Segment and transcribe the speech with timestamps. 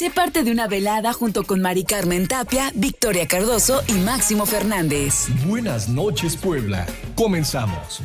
[0.00, 5.26] Sé parte de una velada junto con Mari Carmen Tapia, Victoria Cardoso y Máximo Fernández.
[5.46, 6.86] Buenas noches, Puebla.
[7.14, 8.00] Comenzamos.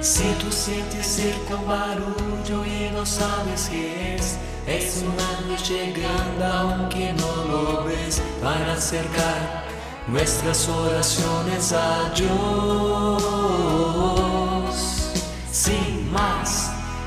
[0.00, 4.36] Si tú sientes cerca un barullo y no sabes qué es,
[4.68, 9.64] es un ángel llegando aunque no lo ves para acercar
[10.06, 13.45] nuestras oraciones a Dios.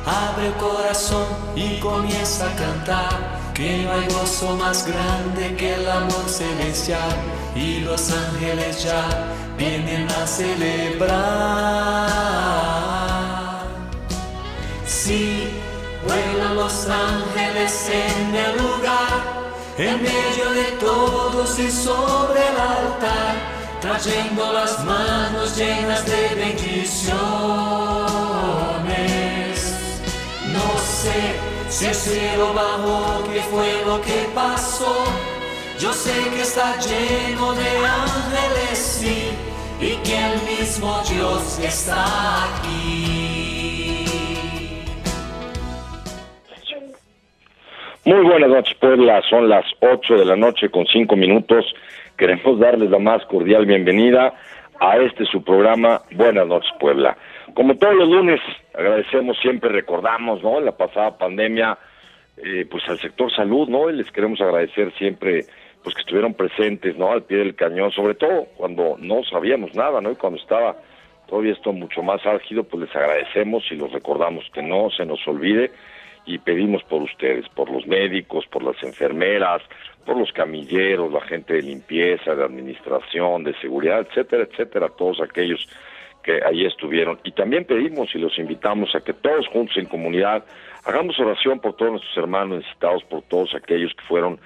[0.09, 3.37] Abre el corazón y comienza a cantar.
[3.53, 7.15] Que no hay gozo más grande que el amor celestial
[7.55, 9.05] y los ángeles ya
[9.57, 12.09] vienen a celebrar.
[14.85, 15.49] Sí,
[16.07, 19.39] vuelan los ángeles en el lugar
[19.79, 23.35] en medio de todos y sobre el altar,
[23.81, 28.88] trayendo las manos llenas de bendiciones.
[30.99, 31.39] Sé
[31.69, 35.05] si el cielo bajó, qué fue lo que pasó.
[35.79, 39.29] Yo sé que está lleno de ángeles, sí,
[39.79, 42.03] y que el mismo Dios está
[42.43, 43.15] aquí.
[48.03, 49.21] Muy buenas noches, Puebla.
[49.29, 51.63] Son las 8 de la noche con 5 minutos.
[52.17, 54.33] Queremos darles la más cordial bienvenida
[54.81, 57.15] a este su programa Buenas noches, Puebla.
[57.53, 58.39] Como todos los lunes,
[58.73, 60.59] agradecemos siempre, recordamos, ¿no?
[60.59, 61.77] La pasada pandemia,
[62.37, 63.89] eh, pues al sector salud, ¿no?
[63.89, 65.45] Y les queremos agradecer siempre,
[65.83, 67.11] pues que estuvieron presentes, ¿no?
[67.11, 70.11] Al pie del cañón, sobre todo cuando no sabíamos nada, ¿no?
[70.11, 70.75] Y cuando estaba
[71.27, 75.25] todavía esto mucho más álgido, pues les agradecemos y los recordamos que no se nos
[75.27, 75.71] olvide
[76.25, 79.61] y pedimos por ustedes, por los médicos, por las enfermeras,
[80.05, 85.67] por los camilleros, la gente de limpieza, de administración, de seguridad, etcétera, etcétera, todos aquellos
[86.23, 87.19] que allí estuvieron.
[87.23, 90.43] Y también pedimos y los invitamos a que todos juntos en comunidad
[90.85, 94.39] hagamos oración por todos nuestros hermanos necesitados, por todos aquellos que fueron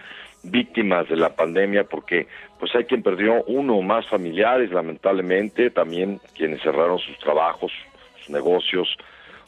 [0.44, 2.28] víctimas de la pandemia, porque
[2.59, 7.72] pues hay quien perdió uno o más familiares, lamentablemente, también quienes cerraron sus trabajos,
[8.20, 8.97] sus negocios,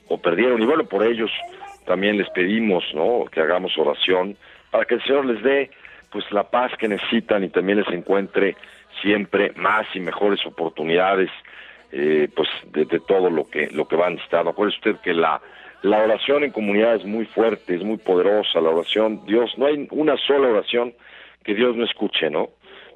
[0.07, 1.31] o perdieron, y bueno, por ellos
[1.85, 3.25] también les pedimos ¿no?
[3.31, 4.37] que hagamos oración
[4.71, 5.71] para que el Señor les dé
[6.11, 8.55] pues la paz que necesitan y también les encuentre
[9.01, 11.29] siempre más y mejores oportunidades
[11.91, 14.47] eh, pues de, todo lo que lo que va a necesitar.
[14.47, 15.41] Acuérdese usted que la
[15.81, 18.59] la oración en comunidad es muy fuerte, es muy poderosa.
[18.59, 20.93] La oración, Dios, no hay una sola oración
[21.43, 22.49] que Dios no escuche, ¿no?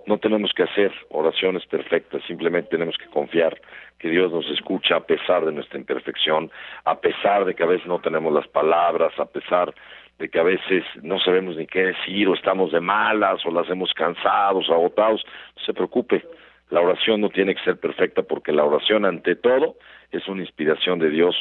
[0.07, 3.61] No tenemos que hacer oraciones perfectas, simplemente tenemos que confiar
[3.99, 6.49] que Dios nos escucha a pesar de nuestra imperfección,
[6.85, 9.71] a pesar de que a veces no tenemos las palabras, a pesar
[10.17, 13.69] de que a veces no sabemos ni qué decir o estamos de malas o las
[13.69, 15.23] hemos cansados, agotados,
[15.55, 16.23] no se preocupe,
[16.69, 19.75] la oración no tiene que ser perfecta porque la oración ante todo
[20.11, 21.35] es una inspiración de Dios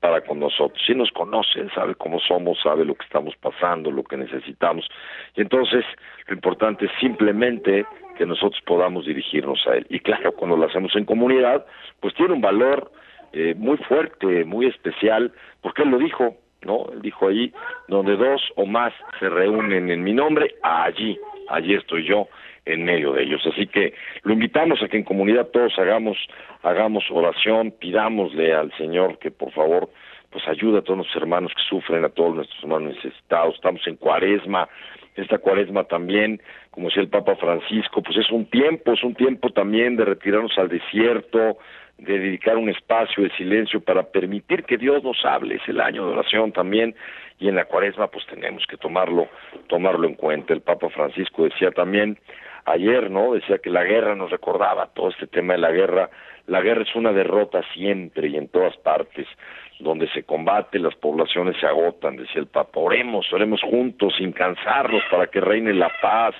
[0.00, 0.82] para con nosotros.
[0.86, 4.86] Si nos conoce, sabe cómo somos, sabe lo que estamos pasando, lo que necesitamos.
[5.34, 5.84] Y entonces
[6.26, 7.86] lo importante es simplemente
[8.16, 9.86] que nosotros podamos dirigirnos a Él.
[9.88, 11.64] Y claro, cuando lo hacemos en comunidad,
[12.00, 12.92] pues tiene un valor
[13.32, 16.86] eh, muy fuerte, muy especial, porque Él lo dijo, ¿no?
[16.92, 17.52] Él dijo ahí,
[17.88, 21.18] donde dos o más se reúnen en mi nombre, allí,
[21.48, 22.28] allí estoy yo
[22.66, 23.42] en medio de ellos.
[23.46, 26.16] Así que lo invitamos a que en comunidad todos hagamos,
[26.62, 29.90] hagamos oración, pidámosle al Señor que por favor
[30.30, 33.54] pues ayude a todos nuestros hermanos que sufren, a todos nuestros hermanos necesitados.
[33.54, 34.68] Estamos en cuaresma,
[35.14, 39.50] esta cuaresma también, como decía el Papa Francisco, pues es un tiempo, es un tiempo
[39.50, 41.58] también de retirarnos al desierto,
[41.98, 46.04] de dedicar un espacio de silencio para permitir que Dios nos hable, es el año
[46.04, 46.96] de oración también,
[47.38, 49.28] y en la cuaresma pues tenemos que tomarlo,
[49.68, 50.52] tomarlo en cuenta.
[50.52, 52.18] El Papa Francisco decía también
[52.64, 53.34] ayer, ¿no?
[53.34, 56.10] Decía que la guerra nos recordaba todo este tema de la guerra.
[56.46, 59.26] La guerra es una derrota siempre y en todas partes
[59.80, 62.80] donde se combate, las poblaciones se agotan, decía el Papa.
[62.80, 66.34] Oremos, oremos juntos, sin cansarnos, para que reine la paz,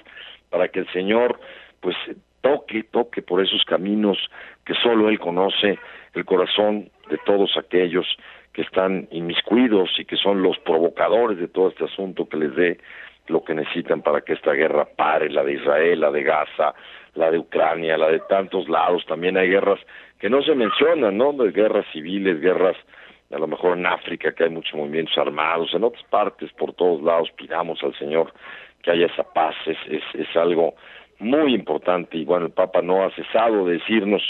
[0.51, 1.41] para que el Señor,
[1.81, 1.97] pues,
[2.41, 4.19] toque, toque por esos caminos
[4.65, 5.79] que solo Él conoce,
[6.15, 8.07] el corazón de todos aquellos
[8.53, 12.78] que están inmiscuidos y que son los provocadores de todo este asunto que les dé
[13.28, 16.74] lo que necesitan para que esta guerra pare, la de Israel, la de Gaza,
[17.15, 19.04] la de Ucrania, la de tantos lados.
[19.06, 19.80] También hay guerras
[20.18, 21.32] que no se mencionan, ¿no?
[21.32, 22.76] De guerras civiles, guerras
[23.30, 27.03] a lo mejor en África que hay muchos movimientos armados, en otras partes, por todos
[27.03, 28.32] lados, pidamos al Señor
[28.82, 30.74] que haya esa paz, es, es, es algo
[31.18, 34.22] muy importante y bueno, el Papa no ha cesado de decirnos,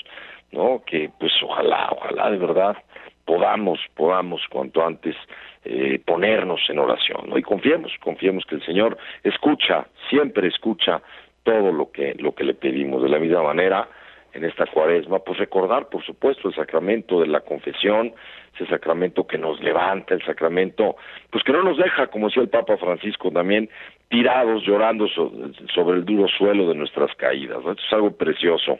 [0.52, 0.82] ¿no?
[0.86, 2.76] Que pues ojalá, ojalá de verdad
[3.24, 5.16] podamos, podamos cuanto antes
[5.64, 7.38] eh, ponernos en oración, ¿no?
[7.38, 11.00] Y confiemos, confiemos que el Señor escucha, siempre escucha
[11.42, 13.02] todo lo que, lo que le pedimos.
[13.02, 13.88] De la misma manera,
[14.34, 18.12] en esta cuaresma, pues recordar, por supuesto, el sacramento de la confesión,
[18.54, 20.96] ese sacramento que nos levanta, el sacramento,
[21.30, 23.68] pues que no nos deja, como decía el Papa Francisco también,
[24.08, 27.58] tirados, llorando sobre el duro suelo de nuestras caídas.
[27.58, 28.78] Esto es algo precioso.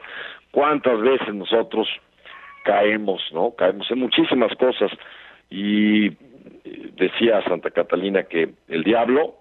[0.51, 1.89] ¿Cuántas veces nosotros
[2.65, 3.53] caemos, no?
[3.57, 4.91] Caemos en muchísimas cosas.
[5.51, 6.11] Y
[6.97, 9.37] decía Santa Catalina que el diablo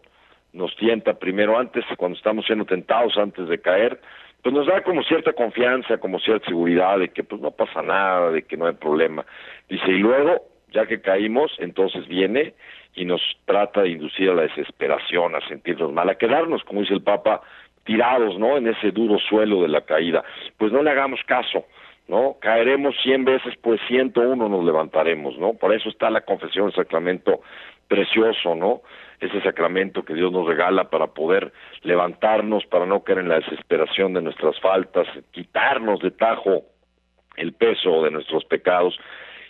[0.53, 3.99] nos tienta primero antes, cuando estamos siendo tentados antes de caer,
[4.43, 8.31] pues nos da como cierta confianza, como cierta seguridad de que pues no pasa nada,
[8.31, 9.25] de que no hay problema.
[9.69, 12.53] Dice, y luego, ya que caímos, entonces viene
[12.93, 16.93] y nos trata de inducir a la desesperación, a sentirnos mal, a quedarnos, como dice
[16.93, 17.41] el Papa,
[17.85, 18.57] tirados, ¿no?
[18.57, 20.23] En ese duro suelo de la caída.
[20.57, 21.65] Pues no le hagamos caso,
[22.07, 22.37] ¿no?
[22.39, 25.53] Caeremos cien veces, pues ciento uno nos levantaremos, ¿no?
[25.53, 27.41] Por eso está la confesión, el sacramento
[27.87, 28.81] precioso, ¿no?
[29.25, 34.13] ese sacramento que Dios nos regala para poder levantarnos, para no caer en la desesperación
[34.13, 36.63] de nuestras faltas, quitarnos de tajo
[37.35, 38.97] el peso de nuestros pecados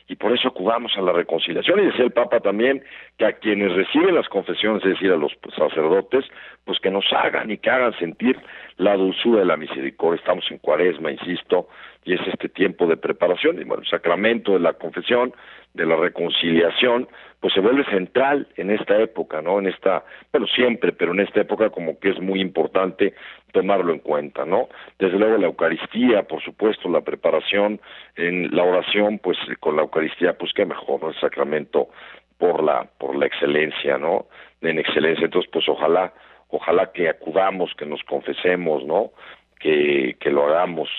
[0.08, 1.80] y por eso acudamos a la reconciliación.
[1.80, 2.84] Y decía el Papa también
[3.18, 6.26] que a quienes reciben las confesiones, es decir, a los sacerdotes,
[6.66, 8.38] pues que nos hagan y que hagan sentir
[8.78, 10.20] la dulzura de la misericordia.
[10.20, 11.68] Estamos en cuaresma, insisto,
[12.06, 13.60] y es este tiempo de preparación.
[13.60, 15.34] Y bueno, el sacramento de la confesión,
[15.74, 17.08] de la reconciliación,
[17.40, 19.60] pues se vuelve central en esta época, ¿no?
[19.60, 23.14] En esta, bueno, siempre, pero en esta época como que es muy importante
[23.52, 24.70] tomarlo en cuenta, ¿no?
[25.00, 27.82] Desde luego la Eucaristía, por supuesto, la preparación
[28.16, 31.10] en la oración, pues con la Eucaristía, pues qué mejor, ¿no?
[31.10, 31.90] El sacramento
[32.38, 34.28] por la, por la excelencia, ¿no?
[34.62, 36.14] En excelencia, entonces, pues ojalá,
[36.50, 39.12] ojalá que acudamos, que nos confesemos, ¿no?
[39.60, 40.90] Que, que lo hagamos.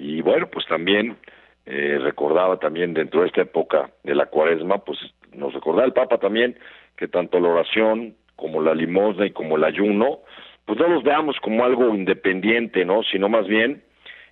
[0.00, 1.18] Y bueno, pues también
[1.66, 4.98] eh, recordaba también dentro de esta época de la cuaresma, pues
[5.34, 6.58] nos recordaba el Papa también
[6.96, 10.20] que tanto la oración como la limosna y como el ayuno,
[10.64, 13.02] pues no los veamos como algo independiente, ¿no?
[13.02, 13.82] Sino más bien,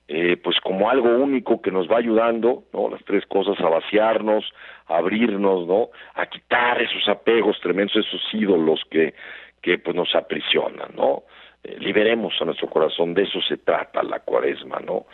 [0.09, 2.89] eh, pues como algo único que nos va ayudando, ¿no?
[2.89, 4.51] Las tres cosas, a vaciarnos,
[4.87, 5.91] a abrirnos, ¿no?
[6.15, 9.13] A quitar esos apegos tremendos, esos ídolos que,
[9.61, 11.25] que pues nos aprisionan, ¿no?
[11.63, 15.07] Eh, liberemos a nuestro corazón, de eso se trata la cuaresma, ¿no?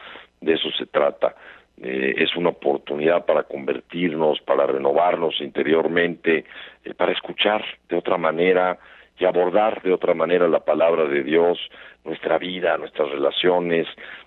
[0.45, 1.35] De eso se trata.
[1.81, 6.45] Eh, es una oportunidad para convertirnos, para renovarnos interiormente,
[6.85, 8.79] eh, para escuchar de otra manera
[9.19, 11.59] y abordar de otra manera la palabra de Dios,
[12.05, 13.87] nuestra vida, nuestras relaciones,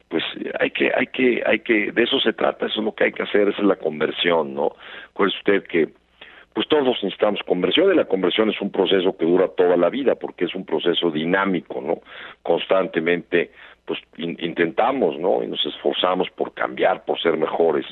[0.10, 0.24] pues
[0.60, 3.12] hay que, hay que, hay que, de eso se trata, eso es lo que hay
[3.12, 4.75] que hacer, esa es la conversión, ¿no?
[5.14, 5.90] ¿Cuál es usted que
[6.54, 10.16] pues todos necesitamos conversión y la conversión es un proceso que dura toda la vida
[10.16, 12.00] porque es un proceso dinámico, ¿no?
[12.42, 13.52] Constantemente
[13.88, 15.42] pues intentamos, ¿no?
[15.42, 17.86] Y nos esforzamos por cambiar, por ser mejores.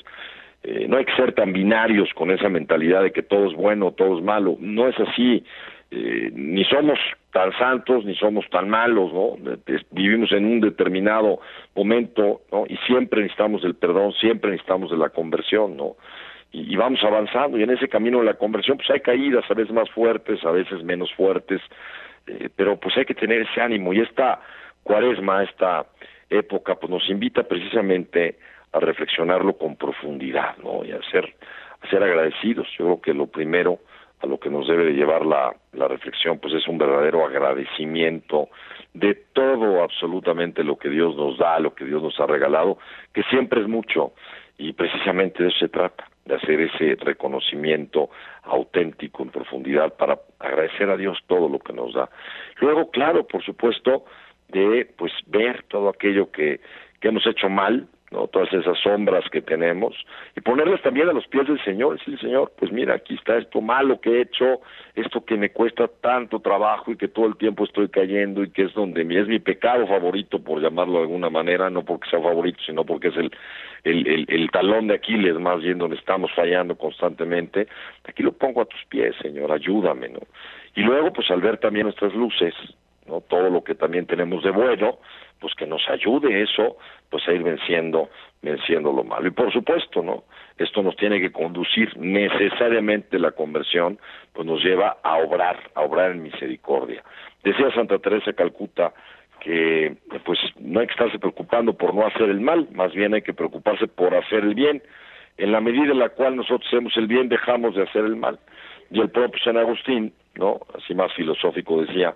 [0.62, 3.92] Eh, no hay que ser tan binarios con esa mentalidad de que todo es bueno,
[3.92, 4.58] todo es malo.
[4.60, 5.44] No es así.
[5.92, 7.00] Eh, ni somos
[7.32, 9.54] tan santos, ni somos tan malos, ¿no?
[9.92, 11.40] Vivimos en un determinado
[11.76, 12.66] momento, ¿no?
[12.68, 15.96] Y siempre necesitamos el perdón, siempre necesitamos de la conversión, ¿no?
[16.52, 19.74] Y, vamos avanzando, y en ese camino de la conversión, pues hay caídas, a veces
[19.74, 21.62] más fuertes, a veces menos fuertes,
[22.28, 24.40] eh, pero pues hay que tener ese ánimo, y esta
[24.86, 25.88] cuaresma, esta
[26.30, 28.38] época, pues nos invita precisamente
[28.72, 30.86] a reflexionarlo con profundidad, ¿no?
[30.86, 31.36] Y a ser,
[31.82, 32.68] a ser agradecidos.
[32.78, 33.80] Yo creo que lo primero
[34.22, 38.50] a lo que nos debe de llevar la, la reflexión, pues es un verdadero agradecimiento
[38.94, 42.78] de todo absolutamente lo que Dios nos da, lo que Dios nos ha regalado,
[43.14, 44.14] que siempre es mucho,
[44.58, 48.10] y precisamente de eso se trata, de hacer ese reconocimiento
[48.44, 52.10] auténtico en profundidad para agradecer a Dios todo lo que nos da.
[52.62, 54.06] Luego, claro, por supuesto,
[54.50, 56.60] de pues ver todo aquello que,
[57.00, 58.28] que hemos hecho mal, ¿no?
[58.28, 59.96] todas esas sombras que tenemos,
[60.36, 63.62] y ponerlas también a los pies del Señor, decirle, Señor, pues mira, aquí está esto
[63.62, 64.62] malo que he hecho,
[64.94, 68.64] esto que me cuesta tanto trabajo y que todo el tiempo estoy cayendo y que
[68.64, 72.60] es donde es mi pecado favorito, por llamarlo de alguna manera, no porque sea favorito,
[72.66, 73.32] sino porque es el,
[73.84, 77.68] el, el, el talón de Aquiles, más bien donde estamos fallando constantemente,
[78.08, 80.20] aquí lo pongo a tus pies, Señor, ayúdame, ¿no?
[80.76, 82.54] Y luego, pues al ver también nuestras luces,
[83.06, 83.22] ¿no?
[83.22, 85.00] Todo lo que también tenemos de bueno,
[85.40, 86.78] pues que nos ayude eso,
[87.10, 88.10] pues a ir venciendo,
[88.42, 89.28] venciendo lo malo.
[89.28, 90.24] Y por supuesto, ¿no?
[90.58, 94.00] Esto nos tiene que conducir necesariamente la conversión,
[94.34, 97.04] pues nos lleva a obrar, a obrar en misericordia.
[97.44, 98.94] Decía Santa Teresa de Calcuta
[99.42, 103.22] que pues no hay que estarse preocupando por no hacer el mal, más bien hay
[103.22, 104.82] que preocuparse por hacer el bien.
[105.38, 108.40] En la medida en la cual nosotros hacemos el bien, dejamos de hacer el mal.
[108.90, 110.62] Y el propio San Agustín, ¿no?
[110.74, 112.16] Así más filosófico decía,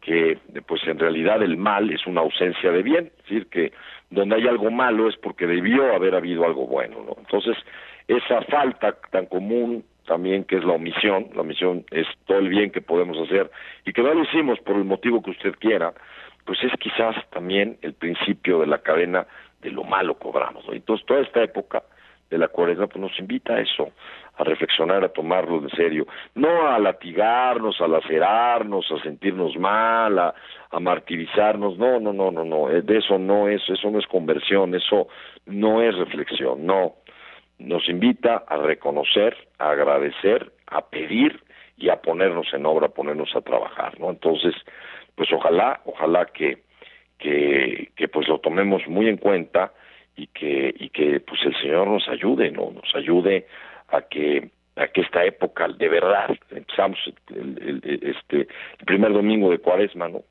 [0.00, 3.72] que pues en realidad el mal es una ausencia de bien, es decir, que
[4.08, 7.16] donde hay algo malo es porque debió haber habido algo bueno, ¿no?
[7.18, 7.56] Entonces,
[8.08, 12.70] esa falta tan común también que es la omisión, la omisión es todo el bien
[12.70, 13.50] que podemos hacer
[13.84, 15.92] y que no lo hicimos por el motivo que usted quiera,
[16.44, 19.26] pues es quizás también el principio de la cadena
[19.60, 20.64] de lo malo que obramos.
[20.72, 21.84] Entonces, toda esta época
[22.30, 23.90] de la cuaresma pues nos invita a eso,
[24.40, 30.34] a reflexionar, a tomarlo en serio, no a latigarnos, a lacerarnos, a sentirnos mal, a,
[30.70, 34.74] a martirizarnos, no, no, no, no, no, de eso no es, eso no es conversión,
[34.74, 35.08] eso
[35.44, 36.94] no es reflexión, no,
[37.58, 41.42] nos invita a reconocer, a agradecer, a pedir
[41.76, 44.08] y a ponernos en obra, a ponernos a trabajar, ¿no?
[44.08, 44.54] Entonces,
[45.14, 46.62] pues ojalá, ojalá que,
[47.18, 49.72] que, que pues lo tomemos muy en cuenta
[50.16, 52.70] y que, y que pues el Señor nos ayude, ¿no?
[52.70, 53.46] Nos ayude
[53.90, 56.98] a que a que esta época de verdad empezamos
[57.34, 60.22] el, este el primer domingo de Cuaresma, ¿no?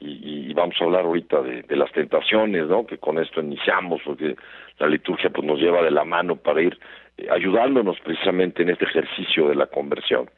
[0.00, 2.84] Y, y vamos a hablar ahorita de, de, las tentaciones, ¿no?
[2.84, 4.36] Que con esto iniciamos, porque
[4.78, 6.78] la liturgia pues nos lleva de la mano para ir
[7.16, 10.28] eh, ayudándonos precisamente en este ejercicio de la conversión.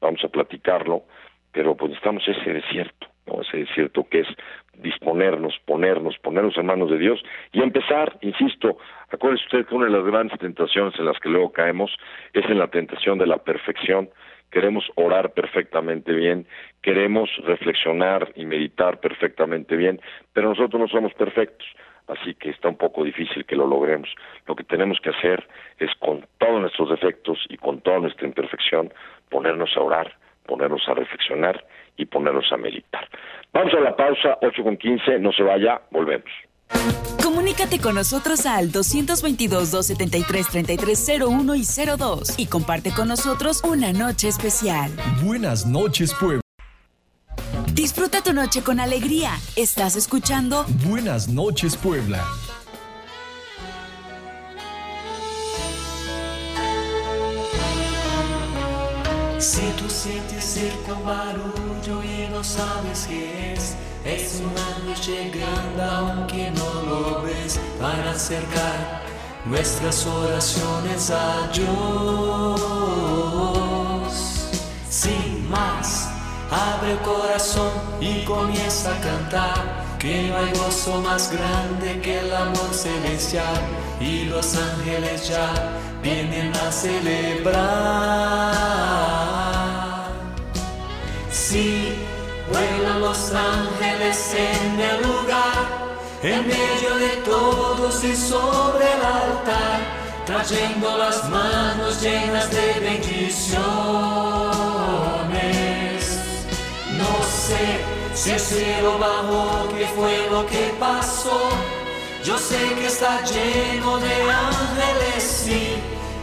[0.00, 1.04] Vamos a platicarlo,
[1.52, 3.40] pero pues estamos ese desierto, ¿no?
[3.42, 4.28] Ese desierto que es
[4.74, 8.78] disponernos, ponernos, ponernos en manos de Dios y empezar, insisto,
[9.10, 11.94] acuérdese usted que una de las grandes tentaciones en las que luego caemos
[12.32, 14.08] es en la tentación de la perfección.
[14.50, 16.46] Queremos orar perfectamente bien,
[16.82, 20.00] queremos reflexionar y meditar perfectamente bien,
[20.32, 21.66] pero nosotros no somos perfectos,
[22.06, 24.10] así que está un poco difícil que lo logremos.
[24.46, 25.46] Lo que tenemos que hacer
[25.78, 28.92] es con todos nuestros defectos y con toda nuestra imperfección
[29.30, 31.64] ponernos a orar, ponernos a reflexionar
[31.96, 33.08] y ponernos a meditar.
[33.52, 36.30] Vamos a la pausa, 8 con 15, no se vaya, volvemos.
[37.22, 41.64] Comunícate con nosotros al 222-273-3301 y
[41.96, 44.90] 02 y comparte con nosotros una noche especial.
[45.24, 46.40] Buenas noches, Puebla.
[47.74, 49.32] Disfruta tu noche con alegría.
[49.56, 52.24] Estás escuchando Buenas noches, Puebla.
[59.42, 60.56] Si tú sientes
[60.86, 67.58] un barullo y no sabes qué es, es un ángel llegando aunque no lo ves
[67.80, 69.02] para acercar
[69.44, 71.72] nuestras oraciones a Dios.
[74.88, 76.08] Sin más,
[76.48, 79.82] abre el corazón y comienza a cantar.
[79.98, 83.60] Que no hay gozo más grande que el amor celestial
[84.00, 85.52] y los ángeles ya
[86.02, 87.62] vienen a celebrar.
[91.30, 91.94] Sí,
[92.50, 99.80] vuelan los ángeles en el lugar, en medio de todos y sobre el altar,
[100.26, 103.62] trayendo las manos llenas de bendiciones.
[106.98, 107.80] No sé
[108.14, 111.50] si el cielo bajó, qué fue lo que pasó.
[112.24, 115.74] Yo sé que está lleno de ángeles, sí,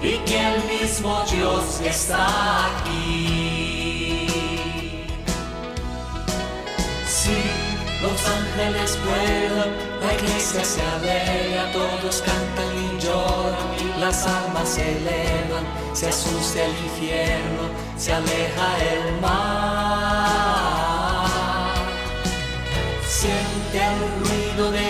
[0.01, 4.29] y que el mismo Dios está aquí.
[7.05, 7.41] Sí,
[8.01, 15.65] los ángeles vuelan, la iglesia se alegra, todos cantan y lloran, las almas se elevan,
[15.91, 17.63] se asusta el infierno,
[17.97, 20.39] se aleja el mar.
[23.05, 24.88] Siente el ruido de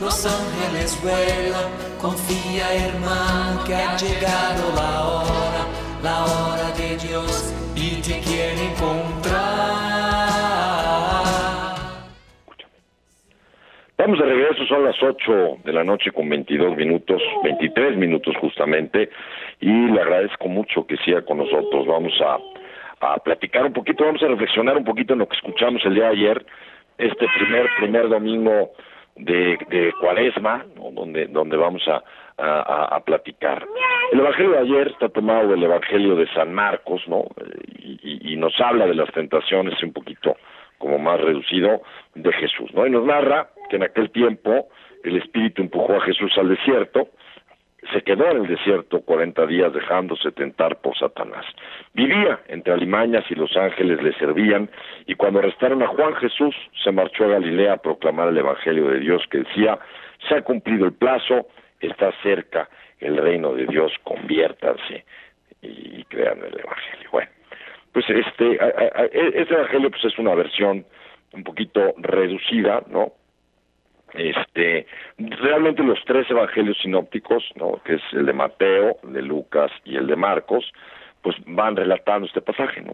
[0.00, 1.70] los ángeles vuelan.
[2.00, 5.62] Confía, hermano, que ha llegado la hora,
[6.02, 9.32] la hora de Dios y te quiere encontrar.
[13.98, 19.10] Vamos de regreso, son las 8 de la noche con 22 minutos, 23 minutos justamente,
[19.60, 21.86] y le agradezco mucho que siga con nosotros.
[21.86, 22.38] Vamos a,
[23.12, 26.06] a platicar un poquito, vamos a reflexionar un poquito en lo que escuchamos el día
[26.06, 26.46] de ayer
[26.98, 28.72] este primer primer domingo
[29.16, 32.02] de, de cuaresma, donde, donde vamos a,
[32.38, 33.66] a, platicar.
[34.10, 37.24] El Evangelio de ayer está tomado del Evangelio de San Marcos, ¿no?
[37.78, 40.36] Y, y, nos habla de las tentaciones un poquito
[40.78, 41.82] como más reducido
[42.14, 42.86] de Jesús, ¿no?
[42.86, 44.68] Y nos narra que en aquel tiempo
[45.04, 47.08] el Espíritu empujó a Jesús al desierto,
[47.92, 51.44] se quedó en el desierto cuarenta días dejándose tentar por Satanás.
[51.94, 54.70] Vivía entre alimañas y los ángeles le servían,
[55.06, 59.00] y cuando arrestaron a Juan Jesús, se marchó a Galilea a proclamar el Evangelio de
[59.00, 59.78] Dios que decía,
[60.28, 61.48] se ha cumplido el plazo,
[61.80, 62.68] está cerca
[63.00, 65.04] el reino de Dios, conviértanse
[65.60, 67.08] y crean el Evangelio.
[67.10, 67.30] Bueno,
[67.92, 68.58] pues este,
[69.12, 70.86] este Evangelio pues es una versión
[71.32, 73.12] un poquito reducida, ¿no?
[74.14, 74.86] Este
[75.18, 79.96] realmente los tres evangelios sinópticos no que es el de Mateo el de Lucas y
[79.96, 80.72] el de Marcos
[81.22, 82.92] pues van relatando este pasaje no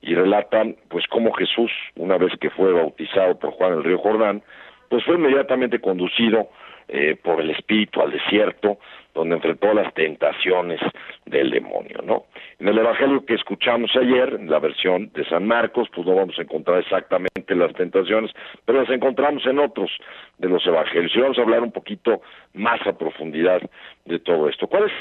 [0.00, 4.42] y relatan pues cómo Jesús una vez que fue bautizado por Juan el río Jordán
[4.88, 6.48] pues fue inmediatamente conducido
[6.88, 8.78] eh, por el espíritu al desierto,
[9.14, 10.80] donde enfrentó las tentaciones
[11.26, 12.24] del demonio, ¿no?
[12.58, 16.38] En el Evangelio que escuchamos ayer, en la versión de San Marcos, pues no vamos
[16.38, 18.30] a encontrar exactamente las tentaciones,
[18.64, 19.90] pero las encontramos en otros
[20.38, 21.14] de los Evangelios.
[21.14, 22.22] Y vamos a hablar un poquito
[22.54, 23.60] más a profundidad
[24.04, 24.66] de todo esto.
[24.66, 24.92] ¿Cuál es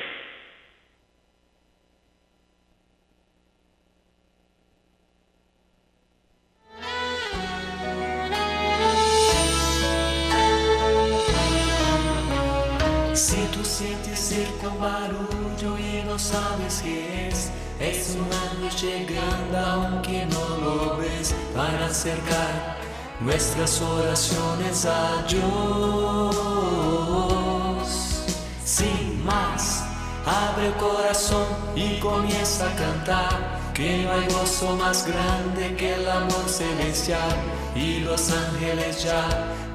[14.81, 17.51] barullo y no sabes qué es.
[17.79, 22.77] Es un ángel llegando aunque no lo ves para acercar
[23.19, 26.35] nuestras oraciones a Dios.
[28.63, 29.83] Sin más,
[30.25, 33.61] abre el corazón y comienza a cantar.
[33.73, 37.35] Que no hay gozo más grande que el amor celestial
[37.73, 39.25] y los ángeles ya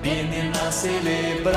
[0.03, 1.57] vienen a celebrar.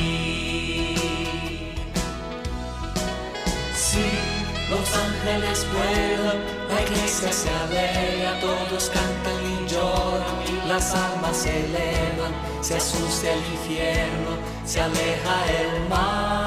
[4.91, 12.33] Los ángeles vuelan, la iglesia se alegra, todos cantan y lloran, las almas se elevan,
[12.59, 14.31] se asusta el infierno,
[14.65, 16.41] se aleja el mar.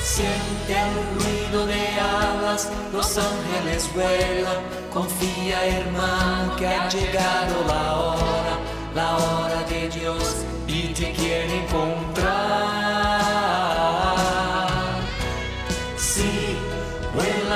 [0.00, 8.56] Siente el ruido de alas, los ángeles vuelan, confía hermano que ha llegado la hora,
[8.94, 12.17] la hora de Dios y te quiere encontrar.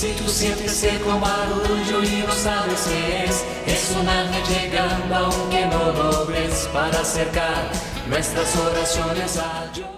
[0.00, 5.60] Si tú sientes el barullo y no sabes qué es, es un ángel llegando aunque
[5.68, 7.68] no lo ves para acercar
[8.08, 9.92] nuestras oraciones a Dios.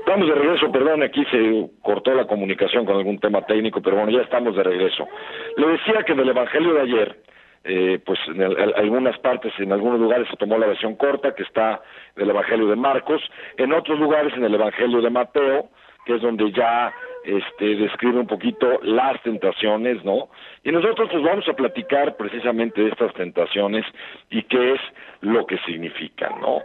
[0.00, 4.12] Estamos de regreso, perdón, aquí se cortó la comunicación con algún tema técnico, pero bueno,
[4.12, 5.08] ya estamos de regreso.
[5.56, 7.22] Le decía que del Evangelio de ayer,
[7.64, 11.80] eh, pues en algunas partes, en algunos lugares se tomó la versión corta, que está
[12.14, 13.22] del Evangelio de Marcos,
[13.56, 15.70] en otros lugares en el Evangelio de Mateo,
[16.04, 16.92] que es donde ya
[17.26, 20.28] este, describe un poquito las tentaciones, ¿no?
[20.64, 23.84] Y nosotros pues vamos a platicar precisamente de estas tentaciones
[24.30, 24.80] y qué es
[25.20, 26.62] lo que significan, ¿no?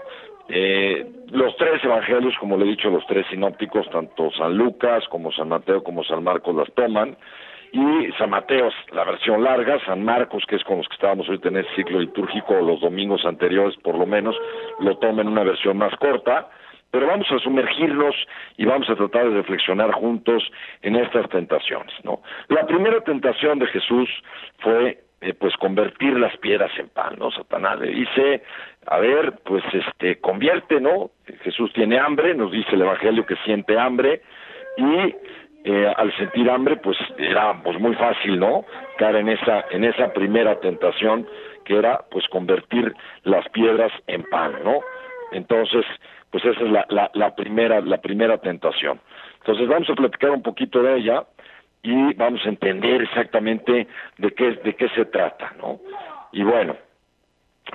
[0.50, 5.32] Eh, los tres evangelios, como le he dicho, los tres sinópticos, tanto San Lucas como
[5.32, 7.18] San Mateo como San Marcos las toman,
[7.72, 11.40] y San Mateo la versión larga, San Marcos, que es con los que estábamos hoy
[11.42, 14.36] en este ciclo litúrgico, los domingos anteriores por lo menos,
[14.80, 16.50] lo toma en una versión más corta,
[16.92, 18.16] pero vamos a sumergirnos
[18.58, 20.44] y vamos a tratar de reflexionar juntos
[20.82, 22.22] en estas tentaciones, ¿no?
[22.50, 24.10] La primera tentación de Jesús
[24.60, 27.32] fue eh, pues convertir las piedras en pan, ¿no?
[27.32, 28.44] Satanás le dice,
[28.88, 31.12] a ver, pues este convierte, ¿no?
[31.44, 34.22] Jesús tiene hambre, nos dice el evangelio que siente hambre
[34.78, 35.16] y
[35.64, 38.66] eh, al sentir hambre, pues era pues muy fácil, ¿no?
[38.98, 41.28] Caer en esa en esa primera tentación
[41.66, 44.80] que era pues convertir las piedras en pan, ¿no?
[45.32, 45.86] Entonces,
[46.32, 49.00] pues esa es la, la, la, primera, la primera tentación.
[49.40, 51.24] Entonces vamos a platicar un poquito de ella
[51.84, 55.80] y vamos a entender exactamente de qué, de qué se trata, ¿no?
[56.32, 56.76] Y bueno,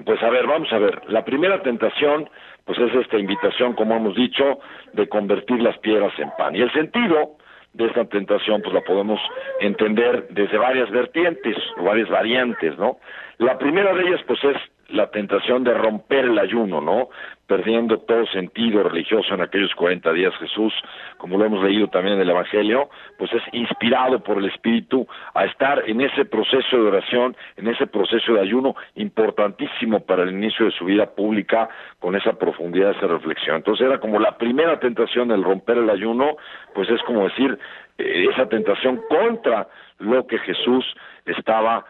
[0.04, 1.02] pues a ver, vamos a ver.
[1.08, 2.28] La primera tentación,
[2.64, 4.60] pues es esta invitación, como hemos dicho,
[4.92, 6.54] de convertir las piedras en pan.
[6.54, 7.36] Y el sentido
[7.76, 9.20] de esta tentación pues la podemos
[9.60, 12.98] entender desde varias vertientes o varias variantes, ¿no?
[13.38, 14.56] La primera de ellas pues es
[14.88, 17.08] la tentación de romper el ayuno, ¿no?
[17.46, 20.74] Perdiendo todo sentido religioso en aquellos 40 días Jesús,
[21.16, 25.44] como lo hemos leído también en el Evangelio, pues es inspirado por el Espíritu a
[25.44, 30.66] estar en ese proceso de oración, en ese proceso de ayuno importantísimo para el inicio
[30.66, 31.68] de su vida pública
[32.00, 33.56] con esa profundidad, esa reflexión.
[33.56, 36.36] Entonces era como la primera tentación el romper el ayuno,
[36.74, 37.58] pues es como decir
[37.98, 40.84] eh, esa tentación contra lo que Jesús
[41.24, 41.84] estaba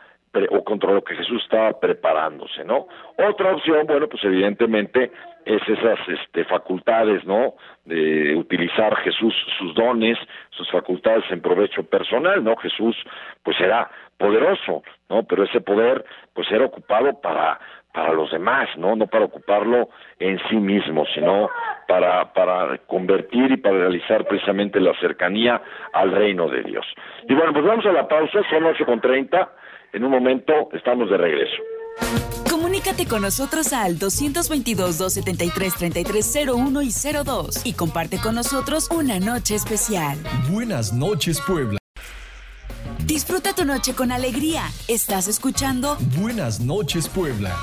[0.50, 2.86] o contra lo que Jesús estaba preparándose, ¿no?
[3.18, 5.10] Otra opción, bueno, pues evidentemente
[5.44, 7.54] es esas este, facultades, ¿no?
[7.84, 10.18] De utilizar Jesús sus dones,
[10.50, 12.56] sus facultades en provecho personal, ¿no?
[12.56, 12.96] Jesús,
[13.42, 15.22] pues era poderoso, ¿no?
[15.24, 17.58] Pero ese poder, pues era ocupado para
[17.96, 18.94] para los demás, ¿no?
[18.94, 21.48] No para ocuparlo en sí mismo, sino
[21.88, 25.62] para, para convertir y para realizar precisamente la cercanía
[25.94, 26.84] al reino de Dios.
[27.26, 29.48] Y bueno, pues vamos a la pausa, son ocho con treinta.
[29.96, 31.56] En un momento estamos de regreso.
[32.50, 36.90] Comunícate con nosotros al 222-273-3301 y
[37.24, 40.18] 02 y comparte con nosotros una noche especial.
[40.50, 41.78] Buenas noches, Puebla.
[43.06, 44.64] Disfruta tu noche con alegría.
[44.86, 47.56] Estás escuchando Buenas noches, Puebla.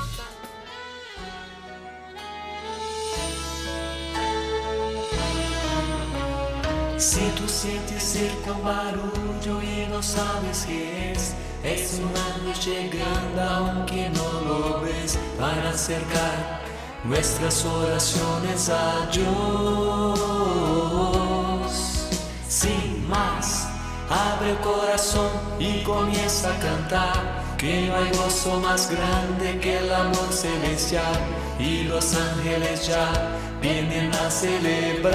[6.96, 13.42] Si tú sientes cerca un barullo y no sabes qué es, es una luz llegando
[13.42, 16.60] aunque no lo ves para acercar
[17.04, 19.30] nuestras oraciones a Dios.
[22.48, 23.68] Sin más,
[24.08, 27.44] abre el corazón y comienza a cantar.
[27.58, 31.18] Que no hay gozo más grande que el amor celestial
[31.58, 33.10] y los ángeles ya
[33.62, 35.14] vienen a celebrar.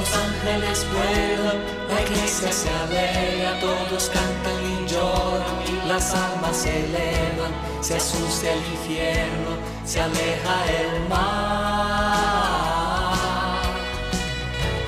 [0.00, 1.58] Los ángeles vuelan,
[1.90, 8.58] la iglesia se alegra, todos cantan y lloran, las almas se elevan, se asusta el
[8.76, 9.50] infierno,
[9.84, 12.30] se aleja el mar.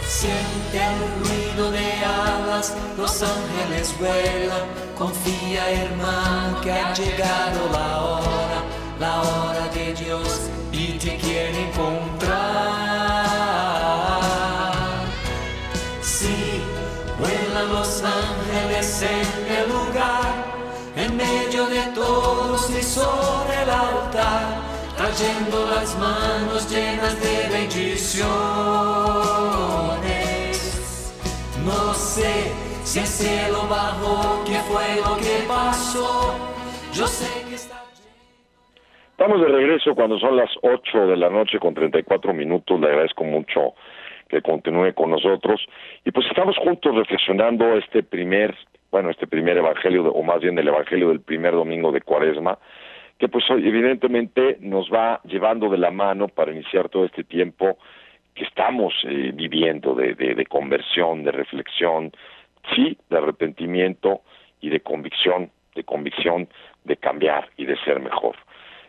[0.09, 4.65] Siente el ruido de alas, los ángeles vuelan,
[4.97, 8.63] confía hermano que ha llegado la hora,
[8.99, 10.52] la hora de Dios
[22.71, 24.61] y sobre el altar,
[24.97, 28.23] trayendo las manos llenas de bendiciones.
[31.65, 32.53] No sé
[32.85, 36.35] si el cielo bajó, qué fue lo que pasó.
[36.93, 37.83] Yo sé que está
[39.23, 42.81] Estamos de regreso cuando son las 8 de la noche con 34 minutos.
[42.81, 43.75] Le agradezco mucho
[44.29, 45.65] que continúe con nosotros.
[46.05, 48.57] Y pues estamos juntos reflexionando este primer,
[48.93, 52.59] bueno, este primer evangelio, o más bien el evangelio del primer domingo de Cuaresma,
[53.19, 57.79] que pues evidentemente nos va llevando de la mano para iniciar todo este tiempo
[58.35, 62.13] que estamos eh, viviendo de, de, de conversión, de reflexión,
[62.75, 64.21] sí, de arrepentimiento
[64.61, 66.49] y de convicción, de convicción
[66.85, 68.37] de cambiar y de ser mejor.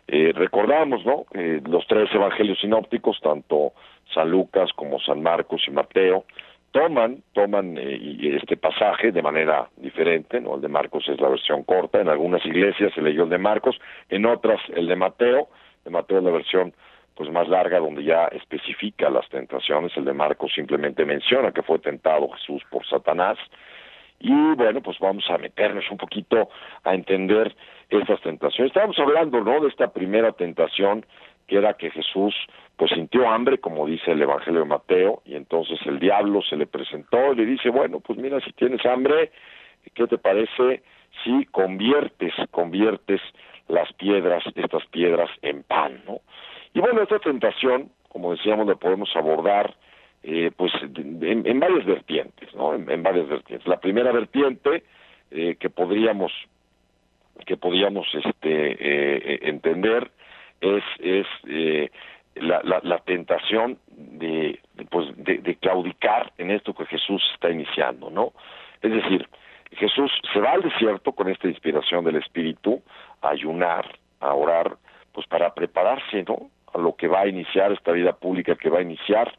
[0.07, 1.25] Eh, recordamos, ¿no?
[1.33, 3.71] Eh, los tres evangelios sinópticos, tanto
[4.13, 6.25] San Lucas como San Marcos y Mateo,
[6.73, 10.55] toman, toman eh, este pasaje de manera diferente, ¿no?
[10.55, 13.79] El de Marcos es la versión corta, en algunas iglesias se leyó el de Marcos,
[14.09, 15.47] en otras el de Mateo,
[15.85, 16.73] de Mateo es la versión
[17.15, 21.77] pues más larga donde ya especifica las tentaciones, el de Marcos simplemente menciona que fue
[21.77, 23.37] tentado Jesús por Satanás,
[24.19, 26.49] y bueno, pues vamos a meternos un poquito
[26.85, 27.55] a entender
[27.89, 28.71] estas tentaciones.
[28.71, 31.05] Estábamos hablando, ¿no?, de esta primera tentación,
[31.47, 32.35] que era que Jesús,
[32.77, 36.65] pues sintió hambre, como dice el Evangelio de Mateo, y entonces el diablo se le
[36.65, 39.31] presentó y le dice, bueno, pues mira, si tienes hambre,
[39.93, 40.83] ¿qué te parece
[41.23, 43.21] si conviertes, conviertes
[43.67, 46.19] las piedras, estas piedras en pan, ¿no?
[46.73, 49.75] Y bueno, esta tentación, como decíamos, la podemos abordar
[50.23, 52.73] eh, pues en, varias vertientes, ¿no?
[52.73, 53.67] En, en, varias vertientes.
[53.67, 54.83] La primera vertiente
[55.31, 56.31] eh, que podríamos
[57.45, 60.11] que podríamos este eh, entender
[60.63, 61.89] es es
[62.35, 68.33] la, la, tentación de, pues de, de, claudicar en esto que Jesús está iniciando, ¿no?
[68.81, 69.27] Es decir,
[69.71, 72.81] Jesús se va al desierto con esta inspiración del Espíritu
[73.21, 74.77] a ayunar, a orar,
[75.11, 76.49] pues para prepararse, ¿no?
[76.73, 79.31] A lo que va a iniciar esta vida pública que va a iniciar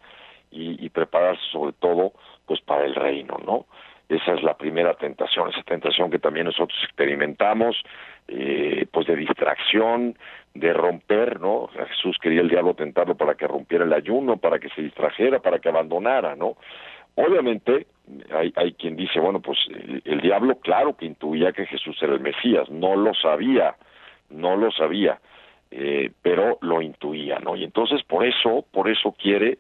[0.50, 2.12] y, y prepararse sobre todo,
[2.46, 3.66] pues para el reino, ¿no?
[4.08, 7.82] Esa es la primera tentación, esa tentación que también nosotros experimentamos,
[8.28, 10.16] eh, pues de distracción,
[10.54, 11.68] de romper, ¿no?
[11.88, 15.58] Jesús quería el diablo tentarlo para que rompiera el ayuno, para que se distrajera, para
[15.58, 16.56] que abandonara, ¿no?
[17.16, 17.86] Obviamente
[18.32, 19.58] hay, hay quien dice, bueno, pues
[20.04, 23.76] el, diablo claro que intuía que Jesús era el Mesías, no lo sabía,
[24.30, 25.18] no lo sabía,
[25.70, 27.56] eh, pero lo intuía, ¿no?
[27.56, 29.58] Y entonces por eso, por eso quiere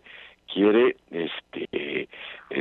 [0.52, 2.08] quiere este eh,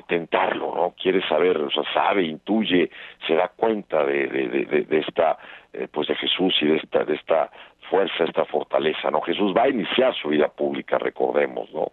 [0.08, 2.90] tentarlo no quiere saber o sea sabe intuye
[3.28, 5.38] se da cuenta de de, de, de esta
[5.74, 7.52] eh, pues de Jesús y de esta de esta
[7.90, 11.92] fuerza esta fortaleza no Jesús va a iniciar su vida pública recordemos no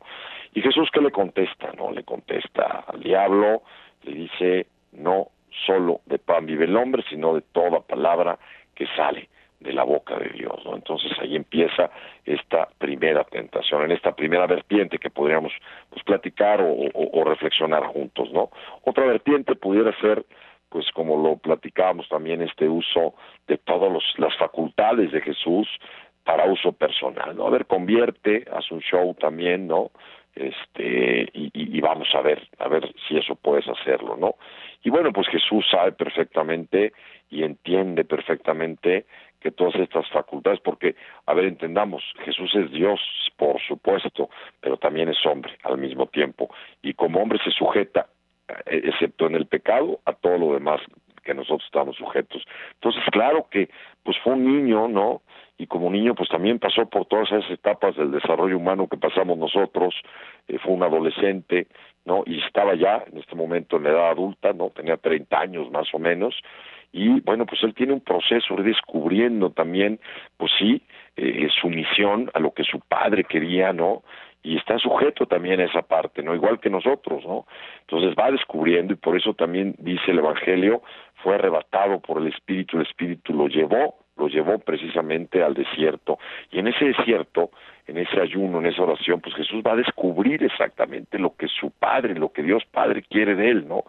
[0.54, 3.62] y Jesús qué le contesta no le contesta al diablo
[4.04, 5.28] le dice no
[5.66, 8.38] solo de pan vive el hombre sino de toda palabra
[8.74, 9.28] que sale
[9.60, 10.74] de la boca de Dios, ¿no?
[10.74, 11.90] Entonces ahí empieza
[12.24, 15.52] esta primera tentación, en esta primera vertiente que podríamos
[15.90, 18.50] pues platicar o, reflexionar juntos, ¿no?
[18.84, 20.24] Otra vertiente pudiera ser
[20.70, 23.14] pues como lo platicábamos también este uso
[23.48, 25.68] de todas las facultades de Jesús
[26.24, 27.46] para uso personal, ¿no?
[27.46, 29.90] A ver, convierte, hace un show también, ¿no?
[30.34, 34.36] Este, y, y, vamos a ver, a ver si eso puedes hacerlo, ¿no?
[34.82, 36.92] Y bueno, pues Jesús sabe perfectamente
[37.28, 39.06] y entiende perfectamente
[39.40, 40.94] que todas estas facultades, porque,
[41.26, 43.00] a ver, entendamos, Jesús es Dios,
[43.36, 44.28] por supuesto,
[44.60, 48.06] pero también es hombre al mismo tiempo, y como hombre se sujeta,
[48.66, 50.80] eh, excepto en el pecado, a todo lo demás
[51.24, 52.44] que nosotros estamos sujetos.
[52.74, 53.70] Entonces, claro que,
[54.02, 55.22] pues fue un niño, ¿no?
[55.60, 59.36] Y como niño, pues también pasó por todas esas etapas del desarrollo humano que pasamos
[59.36, 59.94] nosotros,
[60.48, 61.66] eh, fue un adolescente,
[62.06, 62.22] ¿no?
[62.24, 64.70] Y estaba ya en este momento en la edad adulta, ¿no?
[64.70, 66.34] Tenía 30 años más o menos,
[66.92, 70.00] y bueno, pues él tiene un proceso descubriendo también,
[70.38, 70.82] pues sí,
[71.16, 74.02] eh, su misión a lo que su padre quería, ¿no?
[74.42, 76.34] Y está sujeto también a esa parte, ¿no?
[76.34, 77.46] Igual que nosotros, ¿no?
[77.82, 80.80] Entonces va descubriendo y por eso también dice el Evangelio,
[81.16, 86.18] fue arrebatado por el Espíritu, el Espíritu lo llevó, lo llevó precisamente al desierto.
[86.52, 87.50] Y en ese desierto,
[87.86, 91.70] en ese ayuno, en esa oración, pues Jesús va a descubrir exactamente lo que su
[91.70, 93.84] Padre, lo que Dios Padre quiere de él, ¿no?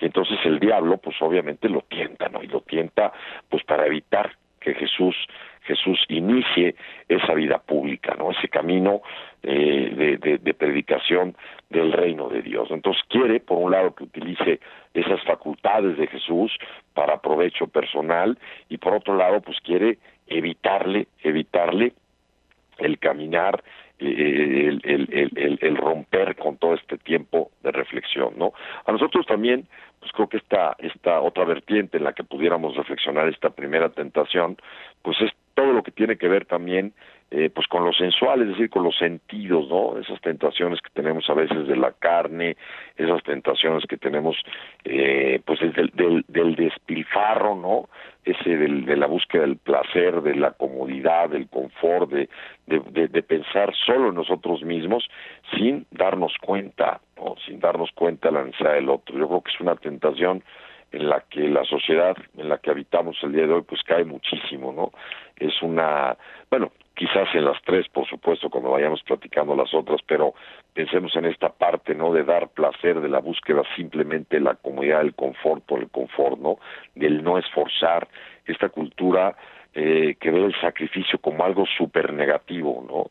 [0.00, 2.42] Y entonces el diablo, pues obviamente lo tienta, ¿no?
[2.42, 3.12] Y lo tienta,
[3.50, 4.30] pues para evitar
[4.62, 5.16] que Jesús
[5.64, 6.74] Jesús inicie
[7.08, 8.32] esa vida pública, ¿no?
[8.32, 9.02] Ese camino
[9.42, 11.36] eh, de, de, predicación
[11.70, 12.68] del reino de Dios.
[12.70, 14.60] Entonces quiere, por un lado, que utilice
[14.92, 16.52] esas facultades de Jesús
[16.94, 21.92] para provecho personal y por otro lado, pues quiere evitarle, evitarle
[22.78, 23.62] el caminar,
[24.06, 28.52] el, el, el, el, romper con todo este tiempo de reflexión, ¿no?
[28.86, 29.66] A nosotros también,
[30.00, 34.56] pues creo que esta, esta otra vertiente en la que pudiéramos reflexionar esta primera tentación,
[35.02, 36.92] pues es todo lo que tiene que ver también
[37.34, 39.98] eh, pues con lo sensual, es decir, con los sentidos, ¿no?
[39.98, 42.58] Esas tentaciones que tenemos a veces de la carne,
[42.98, 44.36] esas tentaciones que tenemos,
[44.84, 47.88] eh, pues del, del, del despilfarro, ¿no?
[48.22, 52.28] Ese del, de la búsqueda del placer, de la comodidad, del confort, de,
[52.66, 55.08] de, pensar solo en nosotros mismos
[55.56, 57.36] sin darnos cuenta, ¿no?
[57.46, 59.18] Sin darnos cuenta de la necesidad del otro.
[59.18, 60.44] Yo creo que es una tentación
[60.92, 64.04] en la que la sociedad en la que habitamos el día de hoy pues cae
[64.04, 64.92] muchísimo, ¿no?
[65.36, 66.14] Es una,
[66.50, 70.34] bueno, quizás en las tres, por supuesto, cuando vayamos platicando las otras, pero
[70.74, 72.12] pensemos en esta parte, ¿no?
[72.12, 76.58] De dar placer, de la búsqueda simplemente la comodidad, del confort por el confort, ¿no?
[76.94, 78.08] Del no esforzar,
[78.46, 79.36] esta cultura
[79.74, 83.10] eh, que ve el sacrificio como algo súper negativo, ¿no?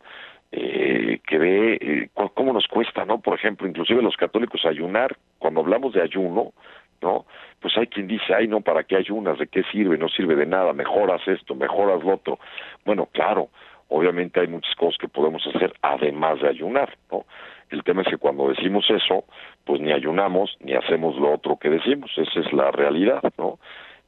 [0.51, 3.19] Eh, que ve eh, cómo nos cuesta, ¿no?
[3.19, 6.53] Por ejemplo, inclusive los católicos ayunar, cuando hablamos de ayuno,
[7.01, 7.25] ¿no?
[7.59, 9.39] Pues hay quien dice, ay, no, ¿para qué ayunas?
[9.39, 9.97] ¿De qué sirve?
[9.97, 12.39] No sirve de nada, mejoras esto, mejoras lo otro.
[12.85, 13.49] Bueno, claro,
[13.91, 17.25] obviamente hay muchas cosas que podemos hacer además de ayunar, ¿no?
[17.69, 19.25] El tema es que cuando decimos eso,
[19.65, 23.59] pues ni ayunamos ni hacemos lo otro que decimos, esa es la realidad, ¿no?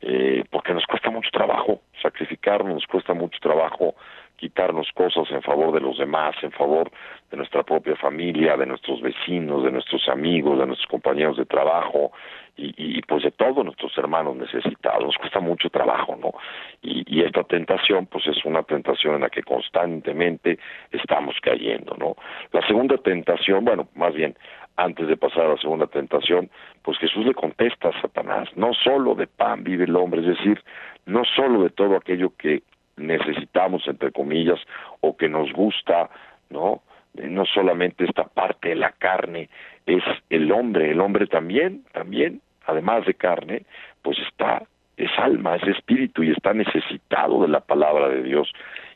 [0.02, 3.96] Eh, porque nos cuesta mucho trabajo sacrificarnos, nos cuesta mucho trabajo
[4.44, 6.92] quitarnos cosas en favor de los demás, en favor
[7.32, 12.12] de nuestra propia familia, de nuestros vecinos, de nuestros amigos, de nuestros compañeros de trabajo
[12.58, 15.02] y, pues de todos nuestros hermanos necesitados.
[15.02, 16.34] Nos cuesta mucho trabajo, ¿no?
[16.82, 20.60] Y, y esta tentación, pues es una tentación en la que constantemente
[20.92, 22.16] estamos cayendo, ¿no?
[22.52, 24.36] La segunda tentación, bueno, más bien,
[24.76, 26.50] antes de pasar a la segunda tentación,
[26.82, 30.62] pues Jesús le contesta a Satanás, no solo de pan vive el hombre, es decir,
[31.06, 32.64] no solo de todo aquello que
[32.98, 34.60] necesitamos, entre comillas,
[35.02, 36.10] o que nos gusta,
[36.50, 36.82] ¿no?
[37.18, 39.50] eh, no solamente esta parte de la carne,
[39.86, 43.64] es el hombre, el hombre también, también, además de carne,
[44.02, 44.64] pues está,
[44.98, 48.52] es alma, es espíritu y está necesitado de la palabra de Dios.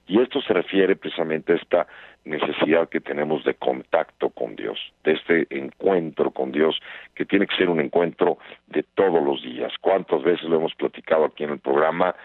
[0.08, 1.88] Y esto se refiere precisamente a esta
[2.24, 6.80] necesidad que tenemos de contacto con Dios, de este encuentro con Dios,
[7.14, 9.74] que tiene que ser un encuentro de todos los días.
[9.82, 12.16] ¿Cuántas veces lo hemos platicado aquí en el programa?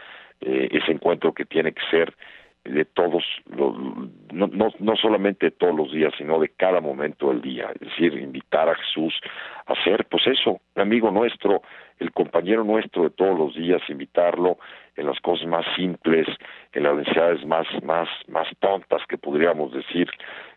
[0.45, 2.15] Eh, ese encuentro que tiene que ser
[2.65, 3.77] de todos, los,
[4.33, 7.81] no, no, no solamente de todos los días, sino de cada momento del día, es
[7.81, 9.15] decir, invitar a Jesús
[9.67, 11.63] a ser, pues eso, un amigo nuestro,
[11.99, 14.59] el compañero nuestro de todos los días, invitarlo
[14.97, 16.27] en las cosas más simples,
[16.73, 20.09] en las necesidades más, más, más tontas que podríamos decir,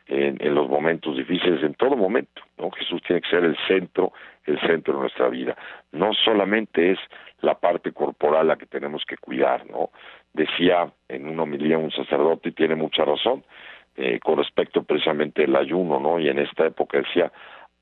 [0.07, 2.69] en, en los momentos difíciles, en todo momento, ¿no?
[2.71, 4.13] Jesús tiene que ser el centro,
[4.45, 5.55] el centro de nuestra vida.
[5.91, 6.99] No solamente es
[7.41, 9.89] la parte corporal la que tenemos que cuidar, ¿no?
[10.33, 13.43] Decía en una homilía un sacerdote y tiene mucha razón
[13.95, 16.19] eh, con respecto precisamente al ayuno, ¿no?
[16.19, 17.31] Y en esta época decía,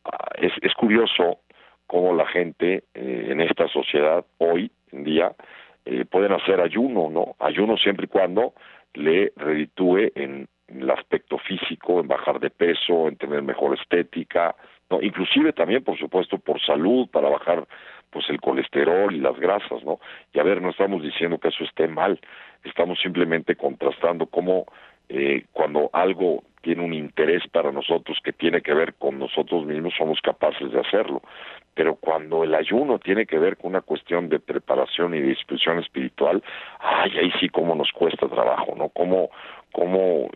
[0.05, 1.39] ah, es, es curioso
[1.87, 5.33] cómo la gente eh, en esta sociedad hoy en día
[5.85, 7.35] eh, pueden hacer ayuno, ¿no?
[7.39, 8.53] Ayuno siempre y cuando
[8.93, 10.47] le reditúe en
[10.81, 14.55] el aspecto físico, en bajar de peso, en tener mejor estética,
[14.89, 15.01] ¿no?
[15.01, 17.67] Inclusive también, por supuesto, por salud, para bajar
[18.09, 19.99] pues el colesterol y las grasas, ¿no?
[20.33, 22.19] Y a ver, no estamos diciendo que eso esté mal,
[22.63, 24.65] estamos simplemente contrastando cómo
[25.09, 29.93] eh, cuando algo tiene un interés para nosotros que tiene que ver con nosotros mismos,
[29.97, 31.21] somos capaces de hacerlo.
[31.73, 35.79] Pero cuando el ayuno tiene que ver con una cuestión de preparación y de disposición
[35.79, 36.41] espiritual,
[36.79, 38.89] ay, ahí sí cómo nos cuesta trabajo, ¿no?
[38.89, 39.29] Cómo,
[39.73, 40.29] cómo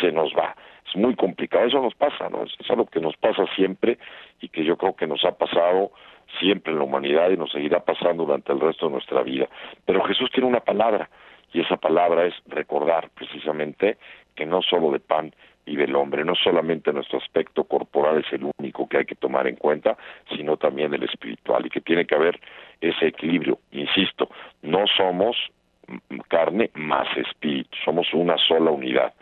[0.00, 0.54] se nos va.
[0.86, 2.42] Es muy complicado, eso nos pasa, ¿no?
[2.44, 3.98] Es algo que nos pasa siempre
[4.40, 5.92] y que yo creo que nos ha pasado
[6.38, 9.48] siempre en la humanidad y nos seguirá pasando durante el resto de nuestra vida.
[9.84, 11.08] Pero Jesús tiene una palabra
[11.52, 13.98] y esa palabra es recordar precisamente
[14.34, 15.32] que no solo de pan
[15.66, 19.46] vive el hombre, no solamente nuestro aspecto corporal es el único que hay que tomar
[19.46, 19.96] en cuenta,
[20.36, 22.38] sino también el espiritual y que tiene que haber
[22.80, 23.58] ese equilibrio.
[23.72, 24.28] Insisto,
[24.62, 25.36] no somos
[26.28, 29.14] carne más espíritu, somos una sola unidad.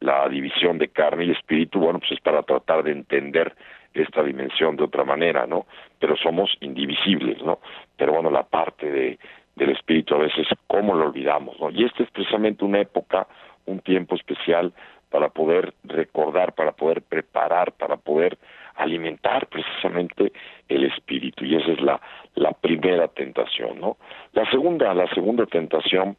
[0.00, 3.54] La división de carne y espíritu, bueno, pues es para tratar de entender
[3.94, 5.66] esta dimensión de otra manera, ¿no?
[5.98, 7.58] Pero somos indivisibles, ¿no?
[7.96, 9.18] Pero bueno, la parte de,
[9.56, 11.70] del espíritu a veces, ¿cómo lo olvidamos, no?
[11.70, 13.26] Y esta es precisamente una época,
[13.66, 14.72] un tiempo especial
[15.10, 18.38] para poder recordar, para poder preparar, para poder
[18.76, 20.32] alimentar precisamente
[20.68, 22.00] el espíritu y esa es la,
[22.34, 23.96] la primera tentación, ¿no?
[24.32, 26.16] La segunda, la segunda tentación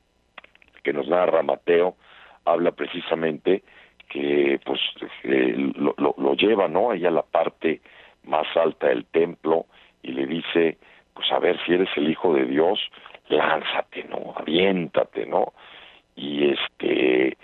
[0.83, 1.95] que nos narra Mateo
[2.51, 3.63] habla precisamente
[4.09, 4.79] que pues
[5.23, 7.81] lo, lo, lleva no ahí a la parte
[8.23, 9.65] más alta del templo
[10.01, 10.77] y le dice
[11.13, 12.79] pues a ver si eres el hijo de Dios
[13.29, 15.53] lánzate no aviéntate no
[16.15, 17.37] y este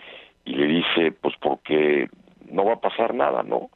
[0.44, 2.10] y le dice pues porque
[2.50, 3.70] no va a pasar nada no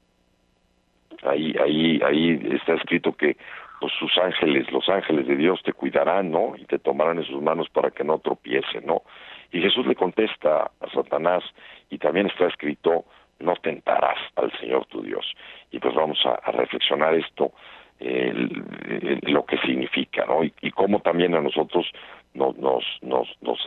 [1.24, 3.38] ahí ahí ahí está escrito que
[3.80, 7.42] pues sus ángeles los ángeles de Dios te cuidarán no y te tomarán en sus
[7.42, 9.04] manos para que no tropiece no
[9.52, 11.44] y Jesús le contesta a Satanás,
[11.90, 13.06] y también está escrito,
[13.40, 15.26] no tentarás al Señor tu Dios.
[15.72, 17.52] Y pues vamos a, reflexionar esto,
[18.00, 20.44] lo que significa, ¿no?
[20.44, 21.86] Y, y, cómo también a nosotros
[22.34, 23.60] nos, nos, nos, nos,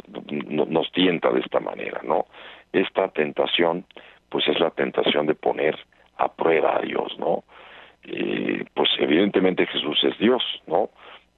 [0.69, 2.27] nos tienta de esta manera, ¿no?
[2.73, 3.85] Esta tentación,
[4.29, 5.79] pues es la tentación de poner
[6.17, 7.45] a prueba a Dios, ¿no?
[8.05, 10.91] Eh, pues evidentemente Jesús es Dios, ¿no?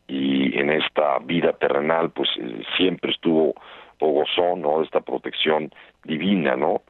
[0.06, 3.54] Y en esta vida terrenal, pues eh, siempre estuvo
[4.00, 5.70] o gozó no esta protección
[6.04, 6.82] divina no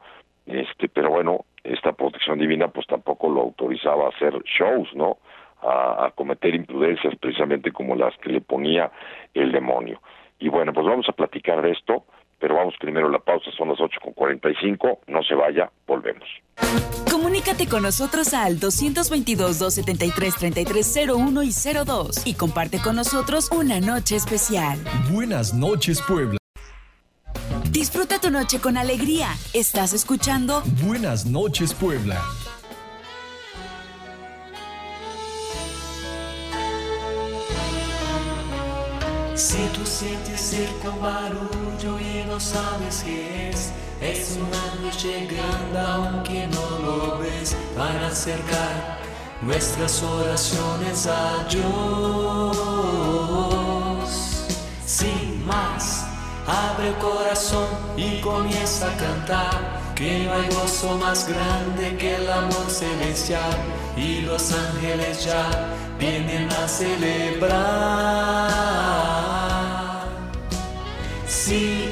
[0.45, 5.17] este pero bueno esta protección divina pues tampoco lo autorizaba a hacer shows no
[5.61, 8.91] a, a, cometer imprudencias precisamente como las que le ponía
[9.33, 10.01] el demonio.
[10.39, 12.05] Y bueno pues vamos a platicar de esto
[12.39, 15.35] pero vamos primero a la pausa son las ocho con cuarenta y cinco no se
[15.35, 16.27] vaya volvemos.
[17.09, 21.51] Comunícate con nosotros al 222-273-3301 y
[21.85, 24.79] 02 y comparte con nosotros una noche especial.
[25.11, 26.37] Buenas noches, Puebla.
[27.71, 29.35] Disfruta tu noche con alegría.
[29.53, 32.21] Estás escuchando Buenas noches Puebla.
[39.35, 45.79] Si tú sientes cerca un barullo y no sabes qué es, es un ángel llegando
[45.79, 48.99] aunque no lo ves, para acercar
[49.41, 51.65] nuestras oraciones a Dios.
[54.85, 55.94] Sin más
[56.47, 57.67] Abre el corazón
[57.97, 59.75] y comienza a cantar.
[59.95, 63.55] Que no hay gozo más grande que el amor celestial.
[63.95, 65.47] Y los ángeles ya
[65.97, 67.55] vienen a celebrar.
[71.27, 71.89] Sí,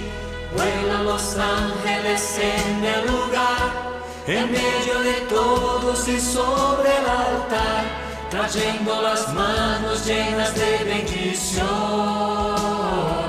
[0.55, 3.83] vuelan los ángeles en el lugar.
[4.25, 7.83] en medio de todos y sobre el altar,
[8.29, 13.22] trayendo las manos llenas de bendiciones.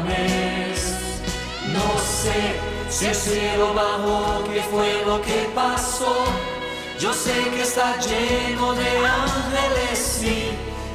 [2.95, 6.15] Si el cielo bajó, qué fue lo que pasó.
[7.01, 10.51] Yo sé que está lleno de ángeles, sí,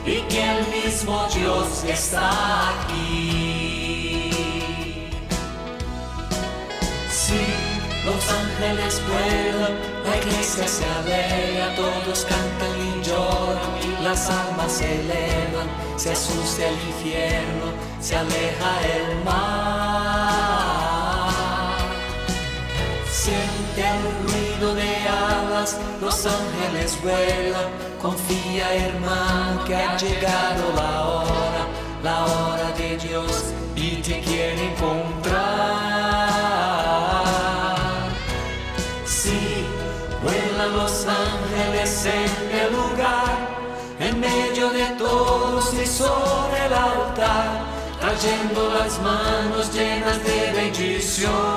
[0.06, 4.32] y que el mismo Dios está aquí.
[7.12, 7.46] Sí,
[8.06, 9.74] los ángeles vuelan,
[10.06, 16.76] la iglesia se alegra, todos cantan y lloran, las almas se elevan, se asusta el
[16.76, 20.79] infierno, se aleja el mar.
[23.22, 27.70] Siente el ruido de alas, los ángeles vuelan,
[28.02, 31.68] confía hermano que ha llegado la hora,
[32.02, 33.44] la hora de Dios
[33.76, 35.36] y te quiere encontrar.
[39.06, 39.66] Sí,
[40.24, 43.36] vuelan los ángeles en el lugar,
[44.00, 47.66] en medio de todos y sobre el altar,
[48.00, 51.49] trayendo las manos llenas de bendiciones.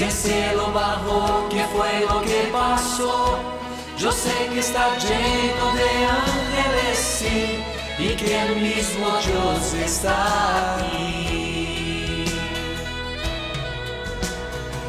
[0.00, 3.38] Sé si el cielo bajó, qué fue lo que pasó.
[3.98, 7.62] Yo sé que está lleno de ángeles, sí,
[7.98, 12.24] y que el mismo Dios está aquí.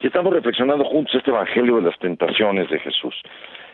[0.00, 3.14] Y estamos reflexionando juntos este Evangelio de las tentaciones de Jesús.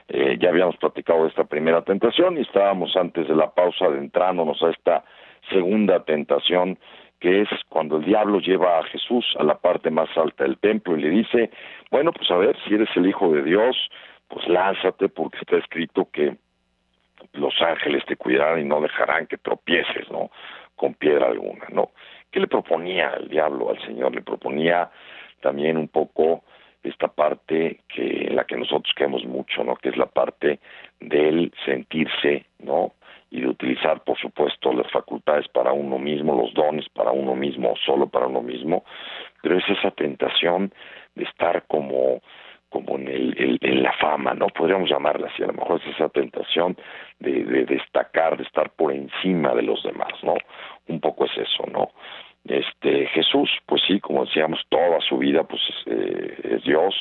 [0.09, 4.63] Eh, ya habíamos platicado de esta primera tentación y estábamos antes de la pausa adentrándonos
[4.63, 5.03] a esta
[5.51, 6.79] segunda tentación
[7.21, 10.97] que es cuando el diablo lleva a Jesús a la parte más alta del templo
[10.97, 11.51] y le dice,
[11.91, 13.77] bueno, pues a ver, si eres el Hijo de Dios,
[14.29, 16.37] pues lánzate porque está escrito que
[17.33, 20.31] los ángeles te cuidarán y no dejarán que tropieces, ¿no?
[20.75, 21.91] Con piedra alguna, ¿no?
[22.31, 24.15] ¿Qué le proponía el diablo al Señor?
[24.15, 24.91] Le proponía
[25.41, 26.45] también un poco
[26.83, 29.77] esta parte que en la que nosotros queremos mucho, ¿no?
[29.77, 30.61] Que es la parte
[31.01, 32.93] del sentirse, ¿no?
[33.31, 37.75] Y de utilizar, por supuesto, las facultades para uno mismo, los dones para uno mismo,
[37.85, 38.85] solo para uno mismo,
[39.43, 40.73] pero es esa tentación
[41.15, 42.21] de estar como
[42.69, 44.49] como en, el, en la fama, ¿no?
[44.49, 46.77] Podríamos llamarla así, a lo mejor es esa tentación
[47.21, 50.35] de, de destacar, de estar por encima de los demás, ¿no?
[50.89, 51.91] Un poco es eso, ¿no?
[52.45, 56.95] Este Jesús, pues sí, como decíamos, toda su vida, pues eh, es Dios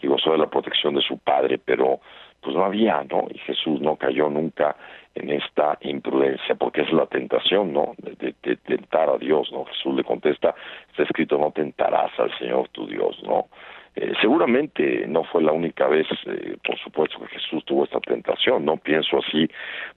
[0.00, 2.00] y gozó de la protección de su Padre, pero
[2.40, 3.26] pues no había, ¿no?
[3.30, 4.76] Y Jesús no cayó nunca
[5.14, 7.94] en esta imprudencia, porque es la tentación, ¿no?
[7.98, 9.64] De, de, tentar a Dios, ¿no?
[9.66, 10.54] Jesús le contesta,
[10.90, 13.48] está escrito, no tentarás al Señor tu Dios, ¿no?
[13.96, 18.64] Eh, seguramente no fue la única vez, eh, por supuesto, que Jesús tuvo esta tentación,
[18.64, 18.76] ¿no?
[18.76, 19.48] Pienso así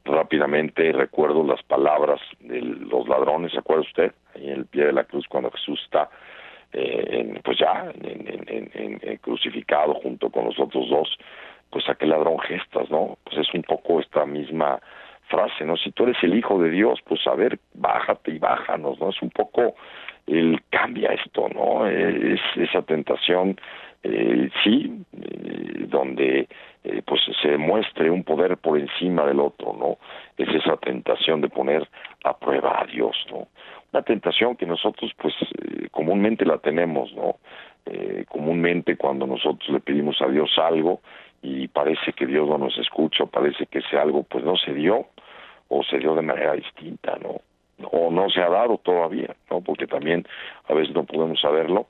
[0.04, 4.12] rápidamente, recuerdo las palabras de los ladrones, ¿se acuerda usted?
[4.36, 6.10] Ahí en el pie de la cruz, cuando Jesús está,
[6.74, 11.18] eh, en, pues ya, en, en, crucificado junto con los otros dos,
[11.74, 13.18] pues aquel ladrón gestas, ¿no?
[13.24, 14.80] Pues es un poco esta misma
[15.28, 15.76] frase, ¿no?
[15.76, 19.10] Si tú eres el Hijo de Dios, pues a ver, bájate y bájanos, ¿no?
[19.10, 19.74] Es un poco
[20.28, 21.88] el cambia esto, ¿no?
[21.88, 23.60] Es esa tentación,
[24.04, 26.48] eh, sí, eh, donde
[26.84, 29.98] eh, pues se demuestre un poder por encima del otro, ¿no?
[30.38, 31.90] Es esa tentación de poner
[32.24, 33.48] a prueba a Dios, ¿no?
[33.92, 37.38] Una tentación que nosotros pues eh, comúnmente la tenemos, ¿no?
[37.86, 41.02] Eh, comúnmente cuando nosotros le pedimos a Dios algo
[41.44, 45.08] y parece que Dios no nos escucha, parece que ese algo pues no se dio
[45.68, 47.42] o se dio de manera distinta, ¿no?
[47.92, 49.60] O no se ha dado todavía, ¿no?
[49.60, 50.26] Porque también
[50.70, 51.88] a veces no podemos saberlo,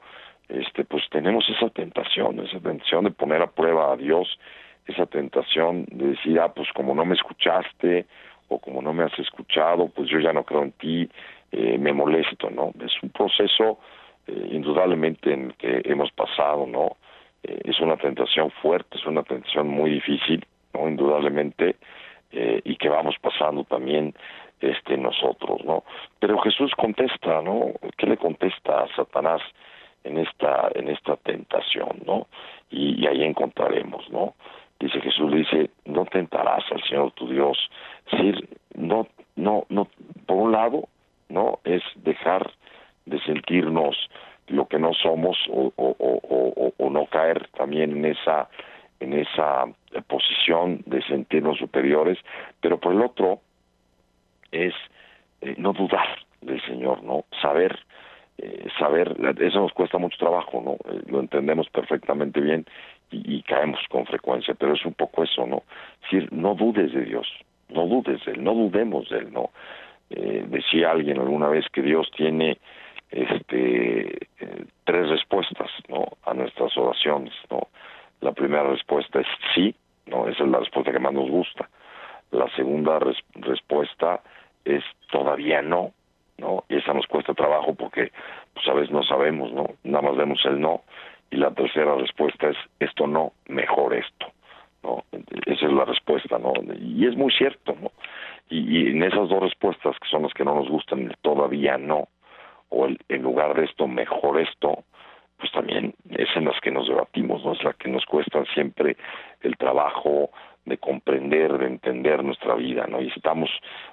[0.49, 4.39] este pues tenemos esa tentación, esa tentación de poner a prueba a Dios,
[4.87, 8.07] esa tentación de decir, ah, pues como no me escuchaste
[8.47, 11.07] o como no me has escuchado, pues yo ya no creo en ti,
[11.51, 12.73] eh, me molesto, ¿no?
[12.83, 13.77] Es un proceso
[14.25, 16.97] eh, indudablemente en el que hemos pasado, ¿no?
[17.43, 20.87] Eh, es una tentación fuerte, es una tentación muy difícil, ¿no?
[20.87, 21.75] indudablemente,
[22.31, 24.13] eh, y que vamos pasando también
[24.59, 25.83] este nosotros, ¿no?
[26.19, 27.73] Pero Jesús contesta, ¿no?
[27.97, 29.41] ¿Qué le contesta a Satanás
[30.03, 32.27] en esta en esta tentación, ¿no?
[32.71, 34.33] Y, ahí encontraremos, ¿no?
[34.79, 37.57] Dice Jesús dice, no tentarás al Señor tu Dios,
[38.11, 38.35] es
[38.73, 39.87] no no no
[40.25, 40.87] por un lado,
[41.29, 41.59] ¿no?
[41.63, 42.51] Es dejar
[43.05, 44.09] de sentirnos
[44.47, 45.71] lo que no somos o,
[46.89, 48.49] no caer también en esa
[48.99, 52.17] en esa eh, posición de sentirnos superiores,
[52.61, 53.41] pero por el otro
[54.51, 54.73] es
[55.41, 56.07] eh, no dudar
[56.41, 57.25] del Señor, ¿no?
[57.41, 57.77] Saber,
[58.37, 60.77] eh, saber, eso nos cuesta mucho trabajo, ¿no?
[61.11, 62.65] Lo entendemos perfectamente bien
[63.11, 65.63] y, y, caemos con frecuencia, pero es un poco eso, ¿no?
[66.03, 67.27] Es decir, no dudes de Dios,
[67.69, 69.51] no dudes de Él, no dudemos de Él, ¿no?
[70.09, 72.59] decía alguien alguna vez que Dios tiene
[73.13, 74.27] este
[74.83, 76.05] tres respuestas, ¿no?
[76.25, 77.67] A nuestras oraciones, ¿no?
[78.21, 79.75] La primera respuesta es sí,
[80.07, 80.27] ¿no?
[80.27, 81.69] Esa es la respuesta que más nos gusta.
[82.31, 82.99] La segunda
[83.35, 84.21] respuesta
[84.65, 85.91] es todavía no,
[86.37, 86.63] ¿no?
[86.69, 88.11] Y esa nos cuesta trabajo porque,
[88.53, 89.67] pues a veces no sabemos, ¿no?
[89.83, 90.81] Nada más vemos el no.
[91.31, 94.27] Y la tercera respuesta es esto no, mejor esto,
[94.83, 95.03] ¿no?
[95.45, 96.53] Esa es la respuesta, ¿no?
[96.79, 97.91] Y es muy cierto, ¿no?
[98.49, 102.07] Y, en esas dos respuestas, que son las que no nos gustan, el todavía no,
[102.73, 104.83] o el, en lugar de esto, mejor esto,
[105.37, 107.53] pues también es en las que nos debatimos, ¿no?
[107.53, 108.97] Es la que nos cuesta siempre
[109.41, 110.29] el trabajo,
[110.65, 113.01] de comprender, de entender nuestra vida, ¿no?
[113.01, 113.49] Y estamos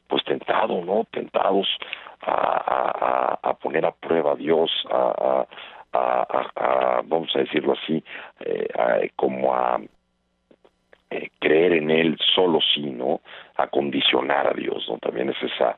[0.07, 1.05] pues tentados, ¿no?
[1.11, 1.67] Tentados
[2.23, 5.47] a, poner a prueba a Dios, a,
[5.93, 8.03] a vamos a decirlo así,
[8.41, 9.81] eh, como a
[11.11, 13.21] eh, creer en Él solo sí, ¿no?
[13.57, 14.99] A condicionar a Dios, ¿no?
[14.99, 15.77] También es esa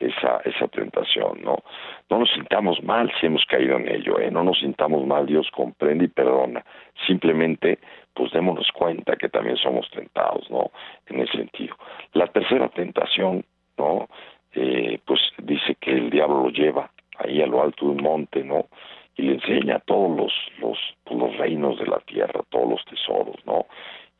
[0.00, 1.62] esa esa tentación, ¿no?
[2.10, 4.30] No nos sintamos mal si hemos caído en ello, ¿eh?
[4.30, 6.64] No nos sintamos mal, Dios comprende y perdona.
[7.06, 7.78] Simplemente
[8.14, 10.70] pues démonos cuenta que también somos tentados, ¿no?
[11.06, 11.76] En ese sentido.
[12.12, 13.44] La tercera tentación,
[13.76, 14.08] ¿no?
[14.54, 18.44] Eh, pues dice que el diablo lo lleva ahí a lo alto de un monte,
[18.44, 18.66] ¿no?
[19.16, 23.36] Y le enseña todos los, los, pues, los reinos de la tierra, todos los tesoros,
[23.46, 23.66] ¿no?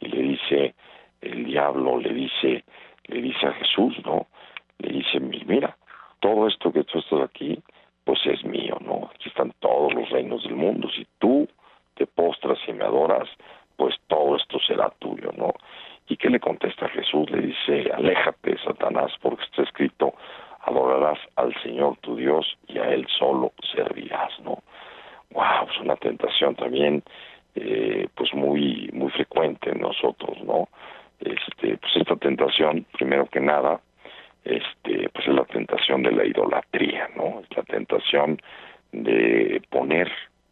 [0.00, 0.74] Y le dice,
[1.20, 2.64] el diablo le dice,
[3.06, 4.26] le dice a Jesús, ¿no?
[4.78, 5.76] Le dice, mira,
[6.20, 7.62] todo esto que tú estás aquí,
[8.04, 9.10] pues es mío, ¿no?
[9.14, 10.88] Aquí están todos los reinos del mundo.
[10.94, 11.48] Si tú
[11.94, 13.28] te postras y me adoras,
[13.76, 15.52] pues todo esto será tuyo, ¿no?
[16.08, 17.30] ¿Y qué le contesta Jesús?
[17.30, 20.14] Le dice, aléjate, Satanás, porque está escrito,
[20.60, 24.62] adorarás al Señor tu Dios y a Él solo servirás, ¿no?
[25.30, 27.02] Wow, es una tentación también,
[27.54, 30.68] eh, pues muy, muy frecuente en nosotros, ¿no?
[31.20, 33.80] Este, pues esta tentación, primero que nada,
[34.44, 37.40] este, pues es la tentación de la idolatría, ¿no?
[37.40, 38.40] Es la tentación
[38.92, 40.10] de poner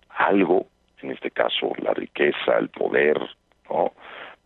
[0.09, 0.67] algo
[1.03, 3.19] en este caso la riqueza, el poder,
[3.69, 3.93] ¿no?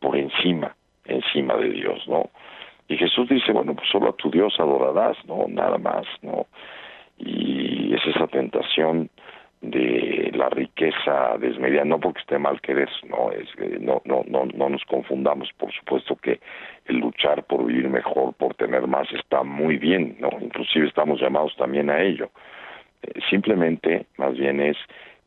[0.00, 0.74] Por encima,
[1.04, 2.30] encima de Dios, ¿no?
[2.88, 5.46] Y Jesús dice, bueno, pues solo a tu Dios adorarás, ¿no?
[5.48, 6.46] Nada más, ¿no?
[7.18, 9.10] Y es esa tentación
[9.60, 13.48] de la riqueza desmedida, no porque esté mal querer, no, es
[13.80, 16.40] no, no, no, no nos confundamos, por supuesto que
[16.86, 20.28] el luchar por vivir mejor, por tener más, está muy bien, ¿no?
[20.40, 22.30] Inclusive estamos llamados también a ello.
[23.02, 24.76] Eh, simplemente, más bien es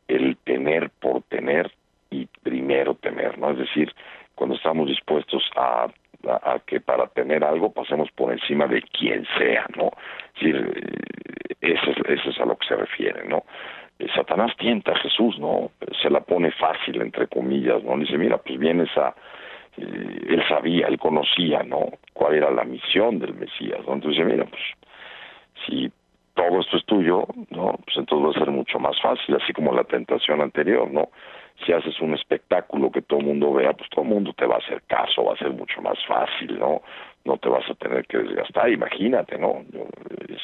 [0.08, 1.70] el tener por tener
[2.10, 3.50] y primero tener, ¿no?
[3.50, 3.92] Es decir,
[4.34, 5.88] cuando estamos dispuestos a,
[6.26, 9.90] a, que para tener algo pasemos por encima de quien sea, ¿no?
[10.34, 13.44] Es decir, eh, eso es, eso es a lo que se refiere, ¿no?
[14.00, 15.70] Eh, Satanás tienta a Jesús, ¿no?
[16.02, 17.96] Se la pone fácil, entre comillas, ¿no?
[17.96, 19.14] Le dice, mira, pues vienes a...
[19.76, 21.86] Eh, él sabía, él conocía, ¿no?
[22.12, 23.94] Cuál era la misión del Mesías, ¿no?
[23.94, 24.62] Entonces dice, mira, pues
[25.66, 25.92] si
[26.34, 27.78] todo esto es tuyo, ¿no?
[27.84, 31.10] Pues entonces va a ser mucho más fácil, así como la tentación anterior, ¿no?
[31.64, 34.54] Si haces un espectáculo que todo el mundo vea, pues todo el mundo te va
[34.54, 36.80] a hacer caso, va a ser mucho más fácil, ¿no?
[37.24, 39.62] No te vas a tener que desgastar, imagínate, ¿no?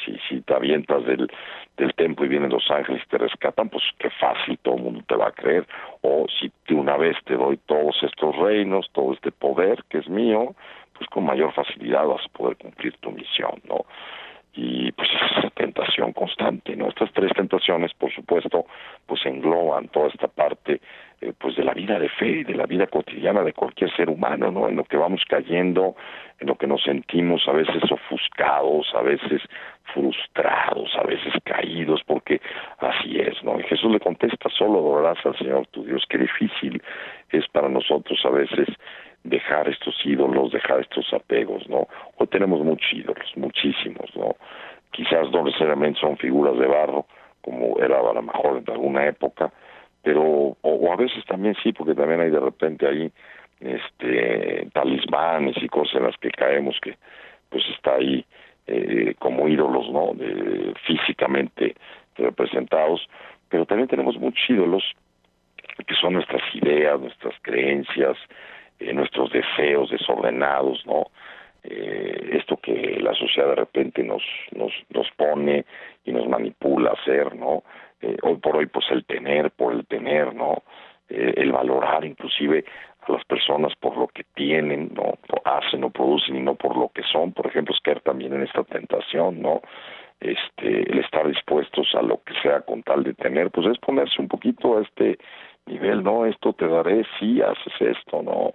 [0.05, 1.29] Si, si te avientas del,
[1.75, 5.03] del templo y vienen los ángeles y te rescatan, pues qué fácil, todo el mundo
[5.07, 5.67] te va a creer.
[6.01, 10.07] O si de una vez te doy todos estos reinos, todo este poder que es
[10.07, 10.55] mío,
[10.97, 13.85] pues con mayor facilidad vas a poder cumplir tu misión, ¿no?
[14.57, 16.89] Y pues es esa tentación constante, ¿no?
[16.89, 18.65] Estas tres tentaciones, por supuesto,
[19.05, 20.81] pues engloban toda esta parte
[21.21, 24.49] eh, pues de la vida de fe, de la vida cotidiana de cualquier ser humano,
[24.51, 24.67] ¿no?
[24.67, 25.95] En lo que vamos cayendo,
[26.39, 29.43] en lo que nos sentimos a veces ofuscados, a veces
[29.93, 32.41] frustrados, a veces caídos, porque
[32.79, 33.59] así es, ¿no?
[33.59, 36.81] Y Jesús le contesta, solo adorarás al Señor tu Dios, qué difícil
[37.29, 38.67] es para nosotros a veces
[39.29, 41.87] dejar estos ídolos, dejar estos apegos, ¿no?
[42.17, 44.35] Hoy tenemos muchos ídolos, muchísimos, ¿no?
[44.91, 47.05] Quizás no necesariamente son figuras de barro,
[47.41, 49.51] como era a lo mejor en alguna época,
[50.01, 53.11] pero, o, a veces también sí, porque también hay de repente ahí
[53.59, 56.95] este talismanes y cosas en las que caemos que
[57.49, 58.23] pues está ahí
[58.67, 60.13] eh, como ídolos, ¿no?
[60.13, 61.75] De, físicamente
[62.15, 63.07] representados,
[63.49, 64.83] pero también tenemos muchos ídolos
[65.85, 68.17] que son nuestras ideas, nuestras creencias,
[68.79, 71.07] eh, nuestros deseos desordenados, ¿no?
[71.63, 74.23] Eh, esto que la sociedad de repente nos,
[74.55, 75.65] nos, nos pone
[76.05, 77.63] y nos manipula a hacer, ¿no?
[78.01, 80.63] Eh, hoy por hoy, pues el tener por el tener, ¿no?
[81.09, 82.65] el valorar inclusive
[82.99, 85.13] a las personas por lo que tienen, no
[85.45, 88.43] hacen o producen y no por lo que son, por ejemplo, es caer también en
[88.43, 89.61] esta tentación, ¿no?
[90.19, 94.19] Este, el estar dispuestos a lo que sea con tal de tener, pues es ponerse
[94.19, 95.17] un poquito a este
[95.67, 96.25] nivel, ¿no?
[96.25, 98.53] Esto te daré si haces esto, ¿no?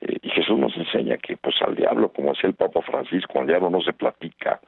[0.00, 3.46] Eh, y Jesús nos enseña que pues al diablo, como decía el Papa Francisco, al
[3.46, 4.60] diablo no se platica,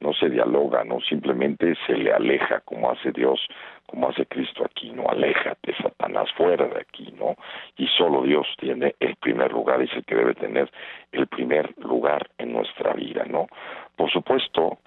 [0.00, 3.40] no se dialoga, no simplemente se le aleja como hace Dios,
[3.86, 7.36] como hace Cristo aquí, no aléjate Satanás fuera de aquí, ¿no?
[7.76, 10.70] Y solo Dios tiene el primer lugar, y el que debe tener
[11.12, 13.48] el primer lugar en nuestra vida, ¿no?
[13.96, 14.78] Por supuesto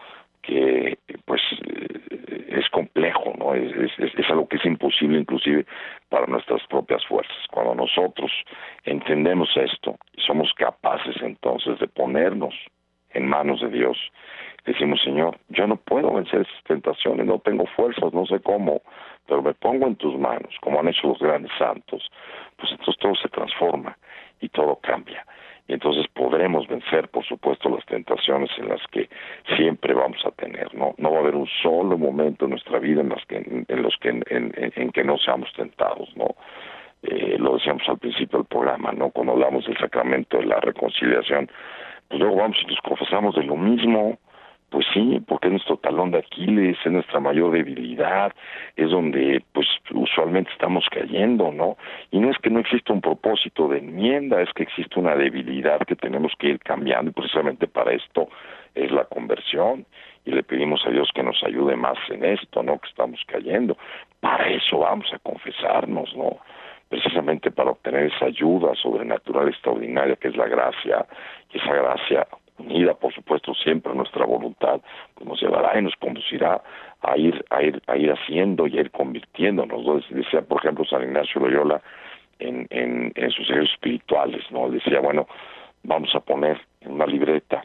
[0.41, 1.41] que pues
[2.47, 3.53] es complejo, ¿no?
[3.53, 5.65] Es, es, es, algo que es imposible inclusive
[6.09, 7.37] para nuestras propias fuerzas.
[7.51, 8.31] Cuando nosotros
[8.83, 12.53] entendemos esto y somos capaces entonces de ponernos
[13.13, 13.97] en manos de Dios
[14.65, 18.81] decimos, Señor, yo no puedo vencer esas tentaciones, no tengo fuerzas, no sé cómo,
[19.27, 22.09] pero me pongo en tus manos, como han hecho los grandes santos,
[22.57, 23.97] pues entonces todo se transforma
[24.39, 25.25] y todo cambia.
[25.71, 29.09] Entonces podremos vencer, por supuesto, las tentaciones en las que
[29.55, 30.73] siempre vamos a tener.
[30.75, 33.81] No, no va a haber un solo momento en nuestra vida en, las que, en,
[33.81, 36.35] los que en, en, que no seamos tentados, ¿no?
[37.03, 39.11] Eh, lo decíamos al principio del programa, ¿no?
[39.11, 41.49] Cuando hablamos del sacramento de la reconciliación,
[42.09, 44.19] pues luego vamos y nos confesamos de lo mismo,
[44.71, 48.31] pues sí, porque es nuestro talón de Aquiles, es nuestra mayor debilidad,
[48.77, 51.75] es donde pues usualmente estamos cayendo, ¿no?
[52.09, 55.81] Y no es que no exista un propósito de enmienda, es que existe una debilidad
[55.81, 58.29] que tenemos que ir cambiando y precisamente para esto
[58.73, 59.85] es la conversión
[60.23, 62.79] y le pedimos a Dios que nos ayude más en esto, ¿no?
[62.79, 63.75] Que estamos cayendo.
[64.21, 66.37] Para eso vamos a confesarnos, ¿no?
[66.87, 71.05] Precisamente para obtener esa ayuda sobrenatural extraordinaria que es la gracia,
[71.51, 72.25] y esa gracia
[72.57, 74.81] unida por supuesto siempre a nuestra voluntad,
[75.15, 76.61] pues nos llevará y nos conducirá
[77.01, 80.07] a ir, a ir, a ir haciendo y a ir convirtiéndonos.
[80.09, 81.81] Decía, por ejemplo, San Ignacio Loyola
[82.41, 84.69] en, en, sus ejercicios espirituales, ¿no?
[84.69, 85.27] Decía, bueno,
[85.83, 87.63] vamos a poner en una libreta,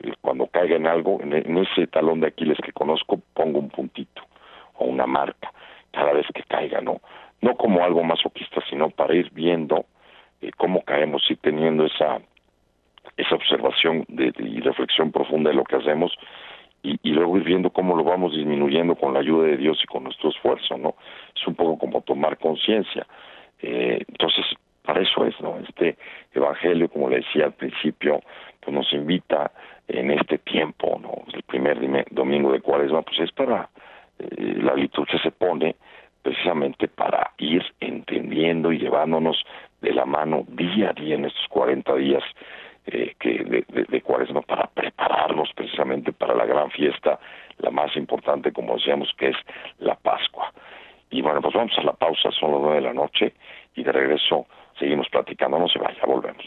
[0.00, 4.22] eh, cuando caiga en algo, en, ese talón de Aquiles que conozco, pongo un puntito
[4.78, 5.52] o una marca
[5.92, 7.00] cada vez que caiga, ¿no?
[7.40, 9.84] No como algo masoquista, sino para ir viendo
[10.40, 12.20] eh, cómo caemos y teniendo esa
[13.16, 16.16] esa observación de, y reflexión profunda de lo que hacemos
[16.82, 20.04] y, luego ir viendo cómo lo vamos disminuyendo con la ayuda de Dios y con
[20.04, 20.96] nuestro esfuerzo, ¿no?
[21.34, 23.06] Es un poco como tomar conciencia.
[23.60, 24.44] Eh, entonces,
[24.82, 25.58] para eso es, ¿no?
[25.60, 25.96] Este
[26.34, 28.20] evangelio, como le decía al principio,
[28.60, 29.52] pues nos invita
[29.86, 31.22] en este tiempo, ¿no?
[31.32, 31.78] El primer
[32.10, 33.68] domingo de Cuaresma, pues es para,
[34.18, 35.76] eh, la liturgia se pone
[36.22, 39.44] precisamente para ir entendiendo y llevándonos
[39.80, 42.22] de la mano día a día en estos 40 días
[42.86, 47.18] eh, que de, de, de, Cuaresma para prepararnos precisamente para la gran fiesta,
[47.58, 49.36] la más importante, como decíamos, que es
[49.78, 50.52] la Pascua.
[51.10, 53.32] Y bueno, pues vamos a la pausa, son las nueve de la noche
[53.76, 54.46] y de regreso
[54.78, 56.44] seguimos platicando, no se vaya, volvemos.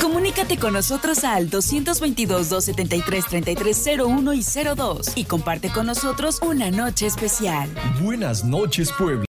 [0.00, 4.42] Comunícate con nosotros al 222-273-3301 y
[4.74, 7.68] 02 y comparte con nosotros una noche especial.
[8.00, 9.24] Buenas noches, Puebla.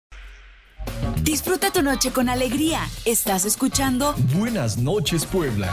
[1.22, 2.80] Disfruta tu noche con alegría.
[3.04, 5.72] Estás escuchando Buenas noches, Puebla.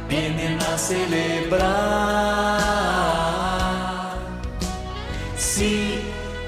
[0.11, 1.61] vienen a celebrar.
[5.37, 6.01] Sí,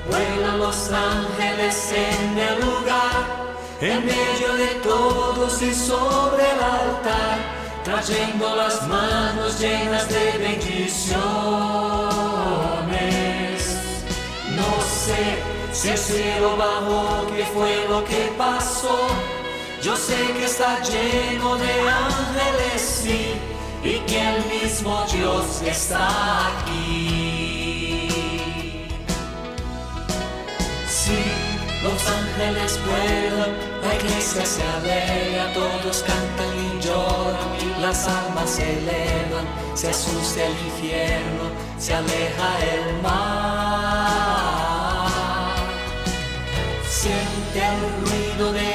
[0.10, 3.24] vuelan los ángeles en el lugar,
[3.80, 7.38] en medio de todos y sobre el altar,
[7.86, 11.14] trayendo las manos llenas de bendiciones.
[14.60, 14.72] No
[15.06, 15.38] sé
[15.72, 19.00] si el cielo bajó, qué fue lo que pasó
[19.84, 23.34] yo sé que está lleno de ángeles, sí,
[23.84, 28.00] y que el mismo Dios está aquí.
[30.88, 31.20] Sí,
[31.84, 33.52] los ángeles vuelan,
[33.84, 40.54] la iglesia se alegra, todos cantan y lloran, las almas se elevan, se asusta el
[40.66, 44.24] infierno, se aleja el mar.
[46.90, 48.73] Siente el ruido de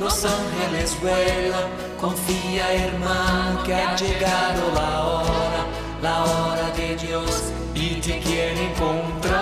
[0.00, 1.68] los ángeles vuelan.
[2.00, 5.64] Confía, hermano, que ha llegado la hora,
[6.02, 9.34] la hora de Dios y te quiere encontrar.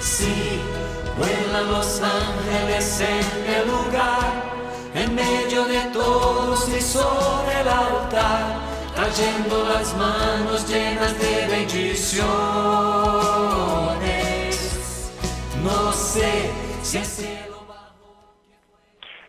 [0.00, 0.60] Sí,
[1.16, 3.24] Vuelan los ángeles en
[3.54, 4.42] el lugar,
[4.94, 8.58] en medio de todos y sobre el altar,
[8.94, 14.09] trayendo las manos llenas de bendiciones.
[16.10, 16.50] Sé
[16.82, 17.54] si el cielo.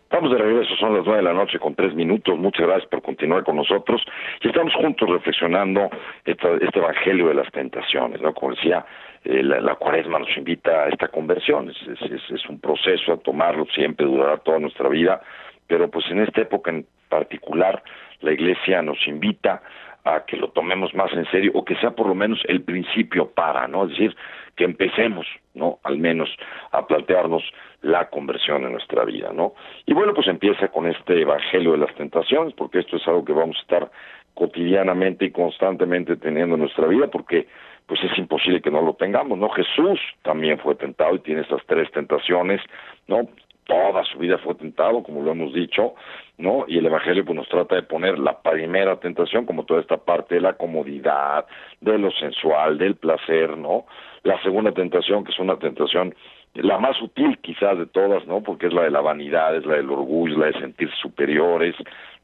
[0.02, 2.36] Estamos de regreso, son las nueve de la noche con tres minutos.
[2.36, 4.02] Muchas gracias por continuar con nosotros.
[4.40, 5.88] Y estamos juntos reflexionando
[6.24, 8.34] esta- este evangelio de las tentaciones, ¿no?
[8.34, 8.84] Como decía,
[9.24, 11.70] eh, la, cuaresma nos invita a esta conversión.
[11.70, 15.22] Es un proceso a tomarlo, siempre durará toda nuestra vida.
[15.68, 17.80] Pero pues en esta época en particular,
[18.22, 19.62] la iglesia nos invita
[20.04, 23.30] a que lo tomemos más en serio o que sea por lo menos el principio
[23.30, 23.84] para, ¿no?
[23.84, 24.16] Es decir,
[24.56, 25.78] que empecemos, ¿no?
[25.82, 26.28] Al menos
[26.70, 27.42] a plantearnos
[27.80, 29.54] la conversión en nuestra vida, ¿no?
[29.86, 33.32] Y bueno, pues empieza con este evangelio de las tentaciones, porque esto es algo que
[33.32, 33.90] vamos a estar
[34.34, 37.46] cotidianamente y constantemente teniendo en nuestra vida, porque
[37.86, 39.48] pues es imposible que no lo tengamos, ¿no?
[39.50, 42.60] Jesús también fue tentado y tiene esas tres tentaciones,
[43.06, 43.28] ¿no?
[43.64, 45.94] Toda su vida fue tentado, como lo hemos dicho,
[46.38, 46.64] ¿no?
[46.66, 50.36] Y el Evangelio pues nos trata de poner la primera tentación como toda esta parte
[50.36, 51.46] de la comodidad,
[51.80, 53.86] de lo sensual, del placer, ¿no?
[54.24, 56.14] La segunda tentación, que es una tentación
[56.54, 58.42] la más sutil quizás de todas, ¿no?
[58.42, 61.74] Porque es la de la vanidad, es la del orgullo, es la de sentirse superiores,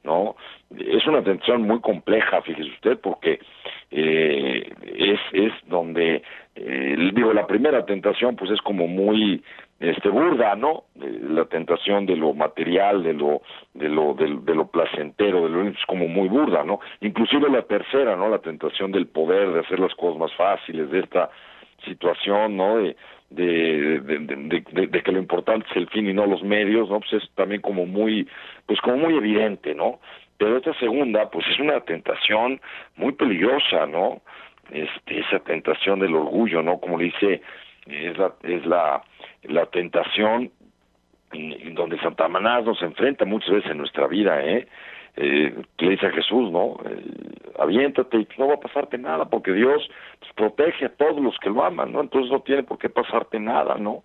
[0.05, 0.37] ¿no?
[0.77, 3.41] Es una tentación muy compleja, fíjese usted, porque
[3.91, 6.23] eh, es, es donde,
[6.55, 9.43] eh, digo, la primera tentación pues es como muy
[9.81, 10.85] este burda, ¿no?
[11.01, 13.43] Eh, La tentación de lo material, de lo
[13.75, 16.81] de lo de, de lo placentero, de lo es como muy burda, ¿no?
[17.01, 18.29] Inclusive la tercera, ¿no?
[18.29, 21.31] La tentación del poder, de hacer las cosas más fáciles, de esta
[21.85, 22.79] situación, ¿no?
[22.79, 22.97] De,
[23.31, 27.01] de, de, que lo importante es el fin y no los medios, ¿no?
[27.01, 28.29] Pues es también como muy,
[28.67, 30.01] pues como muy evidente, ¿no?
[30.39, 32.61] Pero esta segunda, pues es una tentación
[32.97, 34.23] muy peligrosa, ¿no?
[34.71, 36.79] Este, esa tentación del orgullo, ¿no?
[36.79, 37.43] Como le dice,
[37.87, 39.03] es la, es la,
[39.43, 40.51] la tentación
[41.33, 44.67] en donde Santa Manás nos enfrenta muchas veces en nuestra vida, ¿eh?
[45.19, 46.77] Eh le dice a Jesús, ¿no?
[46.85, 47.05] Eh,
[47.59, 49.89] aviéntate y no va a pasarte nada, porque Dios
[50.21, 52.01] pues, protege a todos los que lo aman, ¿no?
[52.01, 54.03] Entonces no tiene por qué pasarte nada, ¿no?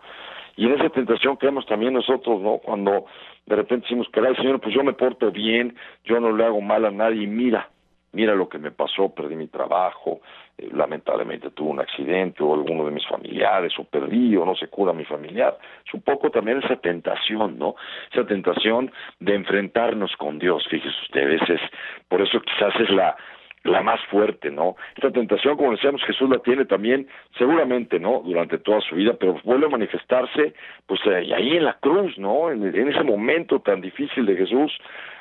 [0.56, 2.58] Y en esa tentación creemos también nosotros, ¿no?
[2.60, 3.06] Cuando
[3.46, 6.86] de repente decimos, caray, Señor, pues yo me porto bien, yo no le hago mal
[6.86, 7.70] a nadie, mira,
[8.12, 10.22] mira lo que me pasó, perdí mi trabajo,
[10.58, 14.68] eh, lamentablemente tuve un accidente o alguno de mis familiares, o perdí o no se
[14.68, 15.58] cura mi familiar.
[15.86, 17.76] Es un poco también esa tentación, ¿no?
[18.12, 21.62] Esa tentación de enfrentarnos con Dios, fíjese ustedes, es,
[22.08, 23.16] por eso quizás es la,
[23.64, 24.76] la más fuerte, ¿no?
[24.96, 28.22] Esta tentación, como decíamos, Jesús la tiene también, seguramente, ¿no?
[28.24, 30.54] Durante toda su vida, pero vuelve a manifestarse,
[30.86, 32.52] pues ahí en la cruz, ¿no?
[32.52, 34.72] En ese momento tan difícil de Jesús,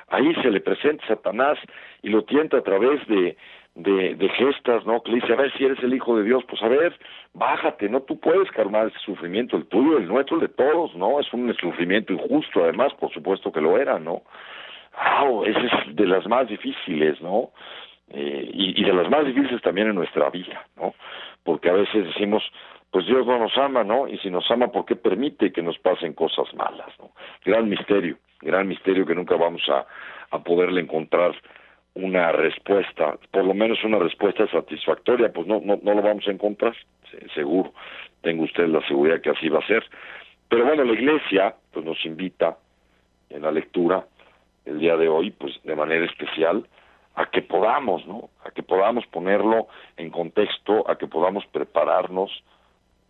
[0.08, 1.58] ahí se le presenta Satanás
[2.02, 3.36] y lo tienta a través de,
[3.74, 5.02] de, de gestas, ¿no?
[5.02, 6.98] Que dice, a ver si eres el Hijo de Dios, pues a ver,
[7.32, 8.02] bájate, ¿no?
[8.02, 11.20] Tú puedes calmar ese sufrimiento, el tuyo, el nuestro, el de todos, ¿no?
[11.20, 14.22] Es un sufrimiento injusto, además, por supuesto que lo era, ¿no?
[15.22, 17.50] Wow, ese es de las más difíciles, ¿no?
[18.10, 20.94] Eh, y, y de las más difíciles también en nuestra vida, ¿no?
[21.42, 22.42] Porque a veces decimos,
[22.90, 24.06] pues Dios no nos ama, ¿no?
[24.06, 27.12] Y si nos ama, ¿por qué permite que nos pasen cosas malas, ¿no?
[27.42, 29.86] Gran misterio, gran misterio que nunca vamos a,
[30.30, 31.32] a poderle encontrar
[31.94, 36.30] una respuesta, por lo menos una respuesta satisfactoria, pues no, no, no lo vamos a
[36.30, 36.74] encontrar,
[37.34, 37.72] seguro,
[38.22, 39.84] tengo usted la seguridad que así va a ser.
[40.48, 42.56] Pero bueno, la iglesia pues nos invita
[43.30, 44.06] en la lectura
[44.64, 46.66] el día de hoy, pues de manera especial,
[47.14, 48.30] a que podamos, ¿no?
[48.44, 52.42] A que podamos ponerlo en contexto, a que podamos prepararnos,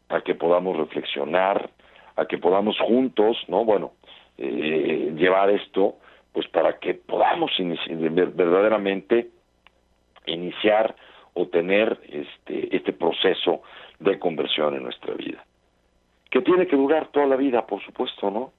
[0.08, 1.70] a que podamos reflexionar,
[2.16, 3.64] a que podamos juntos, ¿no?
[3.64, 3.92] Bueno,
[4.38, 5.96] eh, llevar esto,
[6.32, 9.28] pues para que podamos verdaderamente
[10.26, 10.94] iniciar
[11.34, 13.62] o tener este, este proceso
[13.98, 15.44] de conversión en nuestra vida.
[16.30, 18.52] Que tiene que durar toda la vida, por supuesto, ¿no?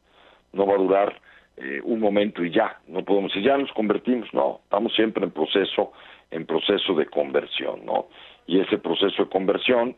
[0.53, 1.21] No va a durar
[1.57, 5.32] eh, un momento y ya, no podemos decir ya nos convertimos, no, estamos siempre en
[5.32, 5.91] proceso,
[6.32, 8.07] en proceso de conversión, ¿no?
[8.47, 9.95] Y ese proceso de conversión,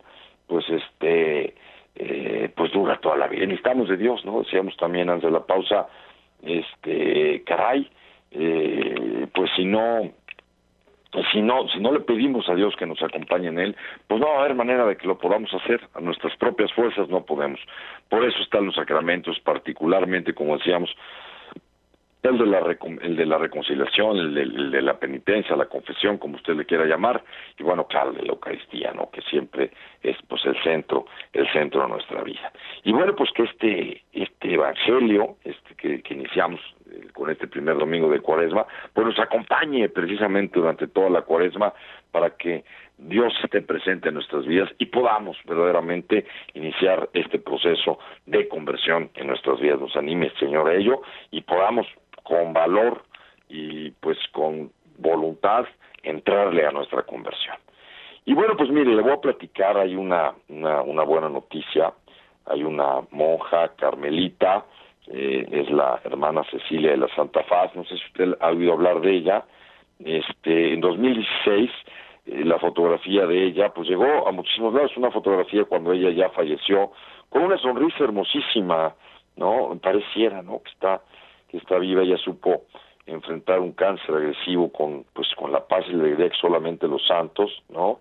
[0.47, 1.55] pues este,
[1.95, 3.45] eh, pues dura toda la vida.
[3.45, 4.41] Necesitamos de Dios, ¿no?
[4.41, 5.87] Decíamos también antes de la pausa,
[6.45, 7.89] este, caray,
[8.31, 10.11] eh, pues si no,
[11.31, 13.75] si no, si no le pedimos a Dios que nos acompañe en él,
[14.07, 15.81] pues no va a haber manera de que lo podamos hacer.
[15.93, 17.59] A nuestras propias fuerzas no podemos.
[18.09, 20.89] Por eso están los sacramentos, particularmente, como decíamos,
[22.29, 26.17] el de la, el de la reconciliación, el de, el de, la penitencia, la confesión,
[26.17, 27.23] como usted le quiera llamar,
[27.57, 29.09] y bueno, claro, de la Eucaristía, ¿no?
[29.11, 29.71] Que siempre
[30.01, 32.51] es pues el centro, el centro de nuestra vida.
[32.83, 36.59] Y bueno, pues que este, este evangelio, este que, que iniciamos
[36.91, 41.73] eh, con este primer domingo de Cuaresma, pues nos acompañe precisamente durante toda la Cuaresma
[42.11, 42.63] para que
[42.97, 49.27] Dios esté presente en nuestras vidas y podamos verdaderamente iniciar este proceso de conversión en
[49.27, 49.81] nuestras vidas.
[49.81, 51.01] Nos anime, Señor, a ello
[51.31, 51.87] y podamos
[52.25, 53.03] con valor
[53.47, 55.65] y pues con voluntad
[56.03, 57.55] entrarle a nuestra conversión.
[58.25, 61.93] Y bueno, pues mire, le voy a platicar, hay una, una, una buena noticia,
[62.45, 64.65] hay una monja carmelita,
[65.07, 68.73] eh, es la hermana Cecilia de la Santa Faz, no sé si usted ha oído
[68.73, 69.45] hablar de ella,
[69.99, 71.69] este, en 2016
[72.25, 76.29] eh, la fotografía de ella pues llegó a muchísimos lados, una fotografía cuando ella ya
[76.29, 76.91] falleció,
[77.29, 78.95] con una sonrisa hermosísima,
[79.35, 79.77] ¿no?
[79.81, 80.63] Pareciera, ¿no?
[80.63, 81.01] Que está,
[81.57, 82.63] está viva, ella supo
[83.05, 87.05] enfrentar un cáncer agresivo con, pues con la paz y la alegría que solamente los
[87.05, 87.99] santos, ¿no?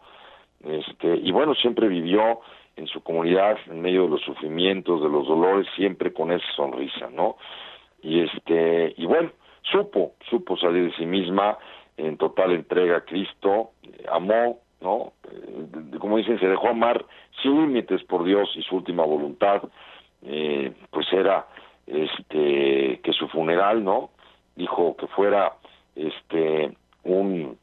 [0.64, 2.40] Este, y bueno, siempre vivió
[2.76, 7.11] en su comunidad, en medio de los sufrimientos, de los dolores, siempre con esa sonrisa,
[7.11, 7.36] ¿no?
[8.02, 9.30] Y este, y bueno,
[9.62, 11.59] supo, supo salir de sí misma
[11.96, 13.70] en total entrega a Cristo,
[14.11, 15.12] amó, ¿no?
[15.30, 17.05] Eh, como dicen, se dejó amar
[17.42, 19.62] sin límites por Dios y su última voluntad,
[20.22, 21.46] eh, pues era
[21.87, 24.11] este que su funeral, ¿no?
[24.57, 25.53] Dijo que fuera
[25.95, 26.72] este
[27.05, 27.59] un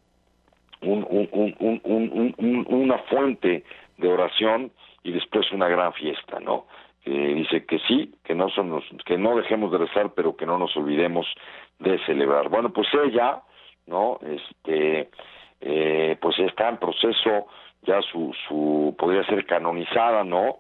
[0.82, 3.64] un, un, un, un, una fuente
[3.98, 4.72] de oración
[5.04, 6.66] y después una gran fiesta, ¿no?
[7.04, 10.76] dice que sí, que no somos, que no dejemos de rezar, pero que no nos
[10.78, 11.26] olvidemos
[11.80, 12.50] de celebrar.
[12.50, 13.42] Bueno, pues ella,
[13.88, 14.20] ¿no?
[14.22, 15.10] Este,
[15.62, 17.48] eh, pues está en proceso
[17.84, 20.60] ya su, su, podría ser canonizada, ¿no?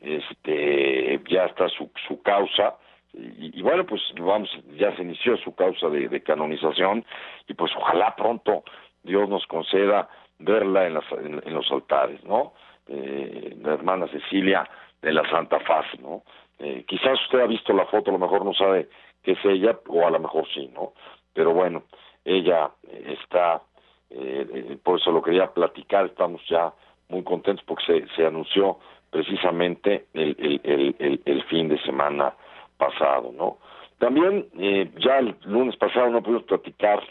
[0.00, 2.76] Este, ya está su, su causa,
[3.14, 7.04] y, bueno, pues vamos, ya se inició su causa de, canonización
[7.46, 8.62] y pues ojalá pronto
[9.02, 12.52] Dios nos conceda verla en, las, en los altares, ¿no?
[12.88, 14.68] eh, la hermana Cecilia
[15.02, 16.22] de la Santa Faz, ¿no?
[16.58, 18.88] Eh, quizás usted ha visto la foto, a lo mejor no sabe
[19.22, 20.92] que es ella, o a lo mejor sí, ¿no?
[21.32, 21.84] Pero bueno,
[22.24, 22.70] ella
[23.06, 23.62] está,
[24.10, 26.72] eh, eh, por eso lo quería platicar, estamos ya
[27.08, 28.78] muy contentos porque se, se anunció
[29.10, 32.34] precisamente el, fin de semana
[32.78, 33.58] pasado, ¿no?
[33.98, 37.02] También eh, ya el lunes pasado no pudimos platicar,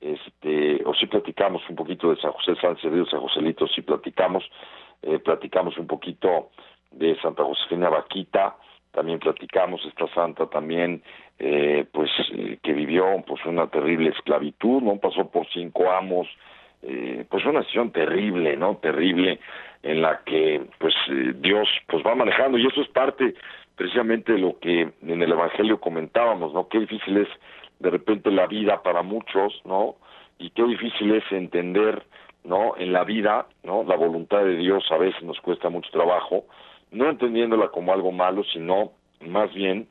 [0.00, 4.44] este, o sí platicamos un poquito de San José San Cedillo, San Joselito, sí platicamos,
[5.02, 6.50] eh, platicamos un poquito
[6.92, 8.56] de Santa Josefina Vaquita,
[8.92, 11.02] también platicamos esta santa también
[11.38, 16.26] eh, pues eh, que vivió pues una terrible esclavitud no pasó por cinco amos
[16.82, 19.40] eh, pues una situación terrible no terrible
[19.82, 23.34] en la que pues eh, Dios pues va manejando y eso es parte
[23.78, 27.28] precisamente lo que en el evangelio comentábamos no qué difícil es
[27.78, 29.96] de repente la vida para muchos no
[30.38, 32.04] y qué difícil es entender
[32.44, 32.76] ¿no?
[32.76, 33.84] En la vida, ¿no?
[33.84, 36.44] La voluntad de Dios a veces nos cuesta mucho trabajo,
[36.90, 39.86] no entendiéndola como algo malo, sino más bien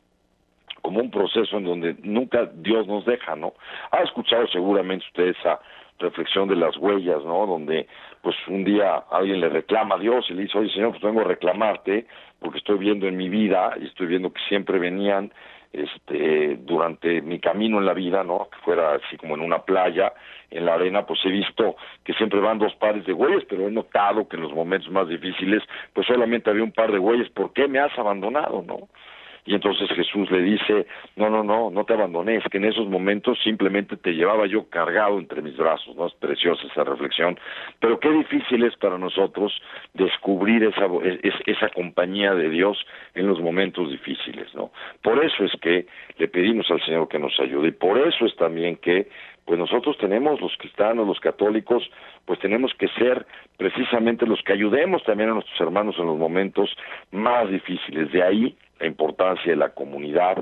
[0.82, 3.54] como un proceso en donde nunca Dios nos deja, ¿no?
[3.92, 5.60] Ha escuchado seguramente usted esa
[6.00, 7.46] reflexión de las huellas, ¿no?
[7.46, 7.88] Donde
[8.22, 11.22] pues un día alguien le reclama a Dios y le dice, oye Señor, pues vengo
[11.22, 12.08] a reclamarte
[12.40, 15.32] porque estoy viendo en mi vida y estoy viendo que siempre venían
[15.74, 18.48] este durante mi camino en la vida, ¿no?
[18.52, 20.14] Que fuera así como en una playa,
[20.50, 23.72] en la arena, pues he visto que siempre van dos pares de huellas, pero he
[23.72, 25.62] notado que en los momentos más difíciles,
[25.94, 27.30] pues solamente había un par de huellas.
[27.30, 28.88] ¿Por qué me has abandonado, no?
[29.48, 30.86] Y entonces Jesús le dice,
[31.16, 34.70] no, no, no, no te abandoné, es que en esos momentos simplemente te llevaba yo
[34.70, 36.08] cargado entre mis brazos, ¿no?
[36.08, 37.40] Es preciosa esa reflexión,
[37.80, 39.54] pero qué difícil es para nosotros
[39.94, 40.88] descubrir esa,
[41.46, 42.78] esa compañía de Dios
[43.16, 44.72] en los momentos difíciles, ¿no?
[45.02, 45.88] Por eso es que
[46.18, 49.08] le pedimos al Señor que nos ayude y por eso es también que
[49.46, 51.90] pues nosotros tenemos los cristianos, los católicos,
[52.26, 53.26] pues tenemos que ser
[53.56, 56.70] precisamente los que ayudemos también a nuestros hermanos en los momentos
[57.12, 58.12] más difíciles.
[58.12, 60.38] De ahí la importancia de la comunidad,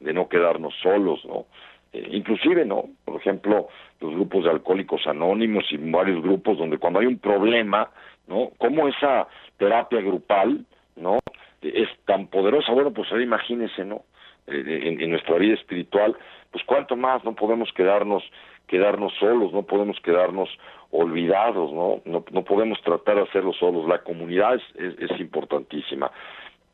[0.00, 1.46] de no quedarnos solos, ¿no?
[1.92, 2.84] Eh, inclusive, ¿no?
[3.04, 3.68] Por ejemplo,
[4.00, 7.90] los grupos de alcohólicos anónimos y varios grupos donde cuando hay un problema,
[8.28, 8.50] ¿no?
[8.58, 9.26] Como esa
[9.56, 10.64] terapia grupal,
[10.96, 11.18] ¿no?
[11.62, 14.02] Es tan poderosa, bueno, pues ahora imagínense, ¿no?
[14.46, 16.16] Eh, en, nuestra vida espiritual,
[16.50, 18.22] pues cuánto más no podemos quedarnos
[18.66, 20.48] quedarnos solos, no podemos quedarnos
[20.92, 22.00] olvidados, ¿no?
[22.04, 23.88] No, no podemos tratar de hacerlo solos.
[23.88, 24.62] La comunidad es,
[25.10, 26.12] es importantísima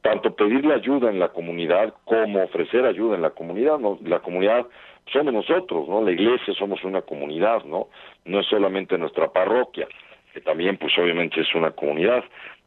[0.06, 3.98] tanto pedirle ayuda en la comunidad como ofrecer ayuda en la comunidad, ¿no?
[4.04, 4.64] La comunidad
[5.12, 6.00] somos nosotros, ¿no?
[6.00, 7.88] La iglesia somos una comunidad, ¿no?
[8.24, 9.88] No es solamente nuestra parroquia,
[10.32, 12.22] que también pues obviamente es una comunidad,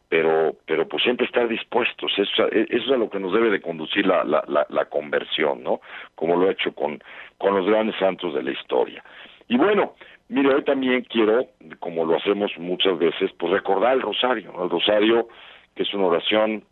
[0.10, 4.06] pero pero pues siempre estar dispuestos, eso, es a lo que nos debe de conducir
[4.06, 5.80] la, la, la, la conversión, ¿no?
[6.16, 7.02] Como lo ha hecho con,
[7.38, 9.02] con los grandes santos de la historia.
[9.48, 9.94] Y bueno,
[10.28, 11.46] mire, hoy también quiero,
[11.80, 14.66] como lo hacemos muchas veces, pues recordar el rosario, ¿no?
[14.66, 15.30] El rosario,
[15.74, 16.64] que es una oración,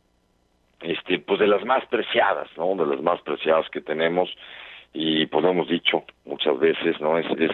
[0.81, 2.75] este, pues de las más preciadas, ¿no?
[2.75, 4.29] De las más preciadas que tenemos,
[4.93, 7.17] y pues lo hemos dicho muchas veces, ¿no?
[7.17, 7.51] Es, es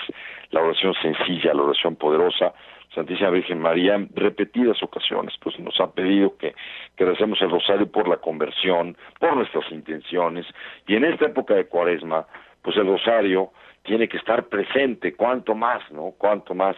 [0.52, 2.54] la oración sencilla, la oración poderosa,
[2.94, 6.54] Santísima Virgen María en repetidas ocasiones, pues nos ha pedido que,
[6.96, 10.46] que recemos el rosario por la conversión, por nuestras intenciones,
[10.88, 12.28] y en esta época de cuaresma,
[12.62, 13.52] pues el rosario
[13.84, 16.14] tiene que estar presente, cuanto más, ¿no?
[16.18, 16.76] Cuanto más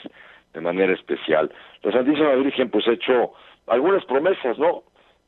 [0.54, 1.52] de manera especial.
[1.84, 3.34] La Santísima Virgen pues ha hecho
[3.68, 4.84] algunas promesas, ¿no?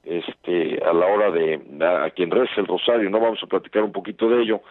[0.07, 3.91] Este, a la hora de a, quien reza el rosario, no vamos a platicar un
[3.91, 4.61] poquito de ello,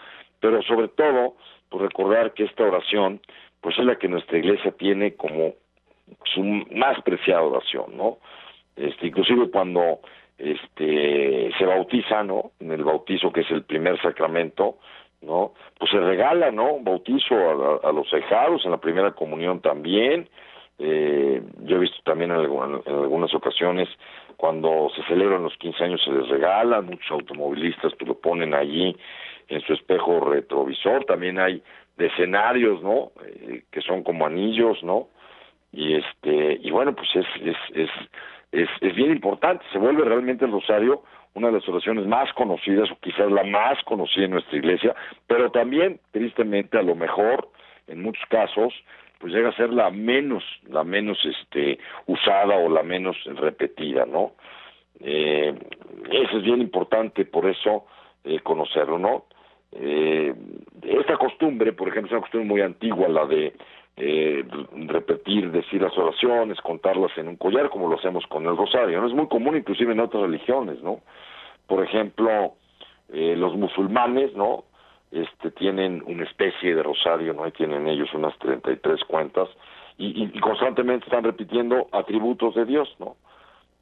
[0.40, 1.34] pero sobre todo,
[1.68, 3.20] pues recordar que esta oración,
[3.60, 5.52] pues es la que nuestra iglesia tiene como
[6.24, 8.16] su más preciada oración, ¿no?
[8.76, 10.00] Este, inclusive cuando
[10.38, 12.52] este se bautiza, ¿no?
[12.58, 14.78] En el bautizo que es el primer sacramento,
[15.20, 15.52] ¿no?
[15.78, 16.72] Pues se regala, ¿no?
[16.74, 17.34] Un bautizo
[17.84, 20.30] a, los cejados, en la primera comunión también.
[20.78, 23.88] Eh, yo he visto también en, algunas ocasiones
[24.36, 28.96] cuando se celebran los 15 años se les regala, muchos automovilistas pues lo ponen allí
[29.48, 31.62] en su espejo retrovisor, también hay
[31.96, 33.12] de escenarios, ¿no?
[33.24, 35.08] Eh, que son como anillos, ¿no?
[35.76, 37.90] y este y bueno pues es es es
[38.52, 41.02] es, es bien importante se vuelve realmente el rosario
[41.34, 44.94] una de las oraciones más conocidas o quizás la más conocida en nuestra iglesia
[45.26, 47.50] pero también tristemente a lo mejor
[47.88, 48.72] en muchos casos
[49.18, 54.32] pues llega a ser la menos la menos este usada o la menos repetida no
[55.00, 55.54] eh,
[56.10, 57.86] eso es bien importante por eso
[58.24, 59.24] eh, conocerlo no
[59.72, 60.34] eh,
[60.82, 63.54] esta costumbre por ejemplo es una costumbre muy antigua la de
[63.98, 64.44] eh,
[64.88, 69.00] repetir, decir las oraciones, contarlas en un collar, como lo hacemos con el rosario.
[69.00, 69.06] ¿no?
[69.06, 71.00] Es muy común inclusive en otras religiones, ¿no?
[71.66, 72.54] Por ejemplo,
[73.12, 74.64] eh, los musulmanes, ¿no?
[75.22, 77.46] Este, tienen una especie de rosario, ¿no?
[77.46, 79.48] Y tienen ellos unas 33 cuentas
[79.96, 83.16] y, y, constantemente están repitiendo atributos de Dios, ¿no?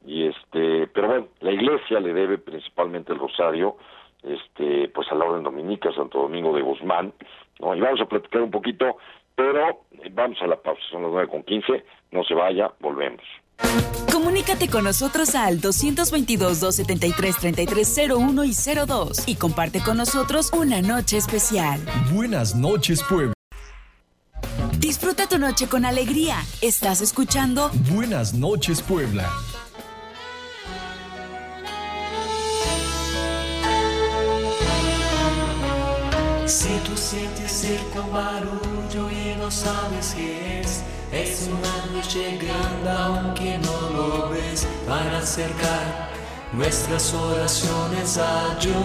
[0.07, 3.77] Y este, pero bueno, la iglesia le debe principalmente el rosario,
[4.23, 7.13] este, pues a la orden dominica, Santo Domingo de Guzmán,
[7.59, 7.75] ¿no?
[7.75, 8.97] Y vamos a platicar un poquito
[9.35, 9.81] pero
[10.13, 13.25] vamos a la pausa, son las nueve con quince, no se vaya, volvemos.
[14.13, 18.55] Comunícate con nosotros al 222-273-3301 y
[18.87, 21.81] 02 y comparte con nosotros una noche especial.
[22.13, 23.33] Buenas noches, Puebla.
[24.79, 26.37] Disfruta tu noche con alegría.
[26.61, 29.29] Estás escuchando Buenas noches, Puebla.
[36.47, 42.91] Si tú sientes cerca un barullo y no sabes qué es, es una noche grande
[42.91, 46.11] aunque no lo ves, para acercar
[46.53, 48.77] nuestras oraciones a Dios.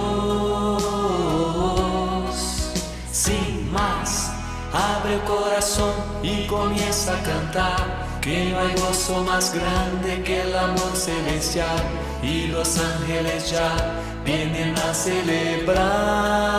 [3.11, 4.31] Sin más,
[4.71, 10.55] abre el corazón y comienza a cantar, que no hay gozo más grande que el
[10.55, 11.83] amor celestial
[12.23, 13.75] y los ángeles ya
[14.23, 16.58] vienen a celebrar.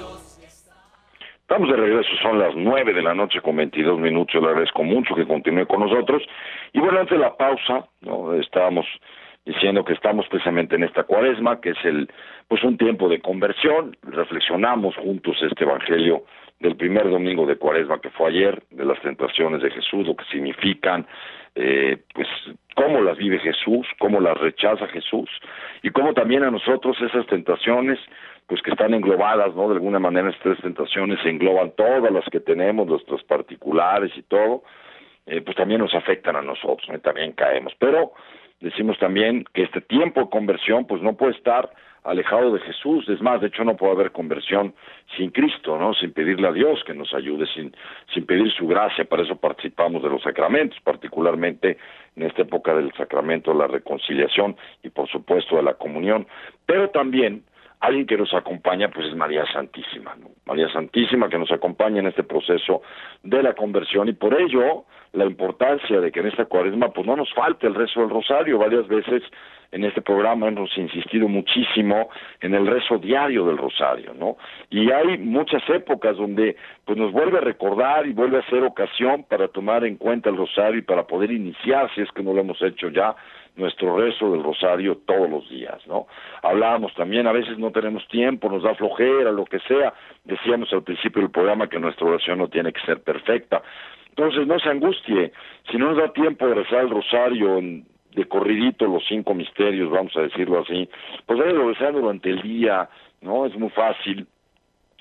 [1.51, 4.41] Estamos de regreso, son las nueve de la noche con 22 minutos.
[4.41, 6.23] Le agradezco mucho que continúe con nosotros.
[6.71, 8.33] Y bueno, antes de la pausa, ¿no?
[8.35, 8.85] estábamos
[9.43, 12.09] diciendo que estamos precisamente en esta cuaresma, que es el,
[12.47, 13.97] pues un tiempo de conversión.
[14.01, 16.23] Reflexionamos juntos este evangelio
[16.61, 20.23] del primer domingo de cuaresma que fue ayer, de las tentaciones de Jesús, lo que
[20.31, 21.05] significan,
[21.55, 22.29] eh, pues
[22.75, 25.29] cómo las vive Jesús, cómo las rechaza Jesús
[25.83, 27.99] y cómo también a nosotros esas tentaciones,
[28.51, 29.69] pues que están englobadas, ¿no?
[29.69, 34.63] De alguna manera estas tentaciones se engloban todas las que tenemos, nuestras particulares y todo,
[35.25, 36.99] eh, pues también nos afectan a nosotros, ¿no?
[36.99, 37.71] también caemos.
[37.79, 38.11] Pero
[38.59, 41.71] decimos también que este tiempo de conversión, pues no puede estar
[42.03, 43.07] alejado de Jesús.
[43.07, 44.73] Es más, de hecho no puede haber conversión
[45.15, 45.93] sin Cristo, ¿no?
[45.93, 47.73] Sin pedirle a Dios que nos ayude, sin,
[48.13, 49.05] sin pedir su gracia.
[49.05, 51.77] Para eso participamos de los sacramentos, particularmente
[52.17, 56.27] en esta época del sacramento de la reconciliación y por supuesto de la comunión.
[56.65, 57.45] Pero también
[57.81, 60.29] alguien que nos acompaña pues es María Santísima, ¿no?
[60.45, 62.81] María Santísima que nos acompaña en este proceso
[63.23, 67.15] de la conversión y por ello la importancia de que en esta cuaresma pues no
[67.15, 68.59] nos falte el rezo del rosario.
[68.59, 69.23] Varias veces
[69.71, 72.09] en este programa hemos insistido muchísimo
[72.39, 74.37] en el rezo diario del rosario, ¿no?
[74.69, 76.55] Y hay muchas épocas donde
[76.85, 80.37] pues nos vuelve a recordar y vuelve a ser ocasión para tomar en cuenta el
[80.37, 83.15] rosario y para poder iniciar, si es que no lo hemos hecho ya,
[83.55, 86.07] nuestro rezo del rosario todos los días, ¿no?
[86.41, 89.93] Hablábamos también, a veces no tenemos tiempo, nos da flojera, lo que sea.
[90.23, 93.61] Decíamos al principio del programa que nuestra oración no tiene que ser perfecta.
[94.09, 95.31] Entonces no se angustie,
[95.69, 97.59] si no nos da tiempo de rezar el rosario
[98.13, 100.89] de corridito los cinco misterios, vamos a decirlo así,
[101.25, 102.89] pues lo rezando durante el día,
[103.21, 103.45] ¿no?
[103.45, 104.27] Es muy fácil,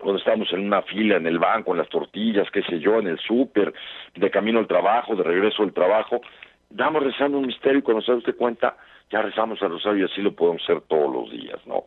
[0.01, 3.09] cuando estamos en una fila en el banco, en las tortillas, qué sé yo, en
[3.09, 3.75] el súper,
[4.15, 6.21] de camino al trabajo, de regreso al trabajo,
[6.71, 8.77] damos rezando un misterio y cuando se da usted cuenta,
[9.11, 11.85] ya rezamos el rosario y así lo podemos hacer todos los días, ¿no?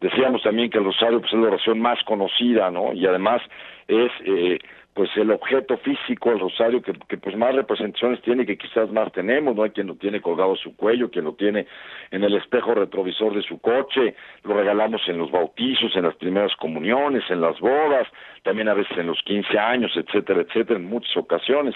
[0.00, 2.92] Decíamos también que el rosario pues, es la oración más conocida, ¿no?
[2.94, 3.42] Y además
[3.86, 4.58] es eh,
[4.94, 9.54] pues el objeto físico, el rosario, que, pues más representaciones tiene que quizás más tenemos,
[9.54, 9.62] ¿no?
[9.62, 11.66] Hay quien lo tiene colgado a su cuello, quien lo tiene
[12.10, 14.14] en el espejo retrovisor de su coche,
[14.44, 18.08] lo regalamos en los bautizos, en las primeras comuniones, en las bodas,
[18.42, 21.74] también a veces en los 15 años, etcétera, etcétera, en muchas ocasiones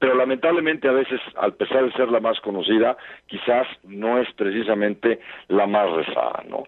[0.00, 2.96] pero lamentablemente a veces, al pesar de ser la más conocida,
[3.26, 6.64] quizás no es precisamente la más rezada, ¿no?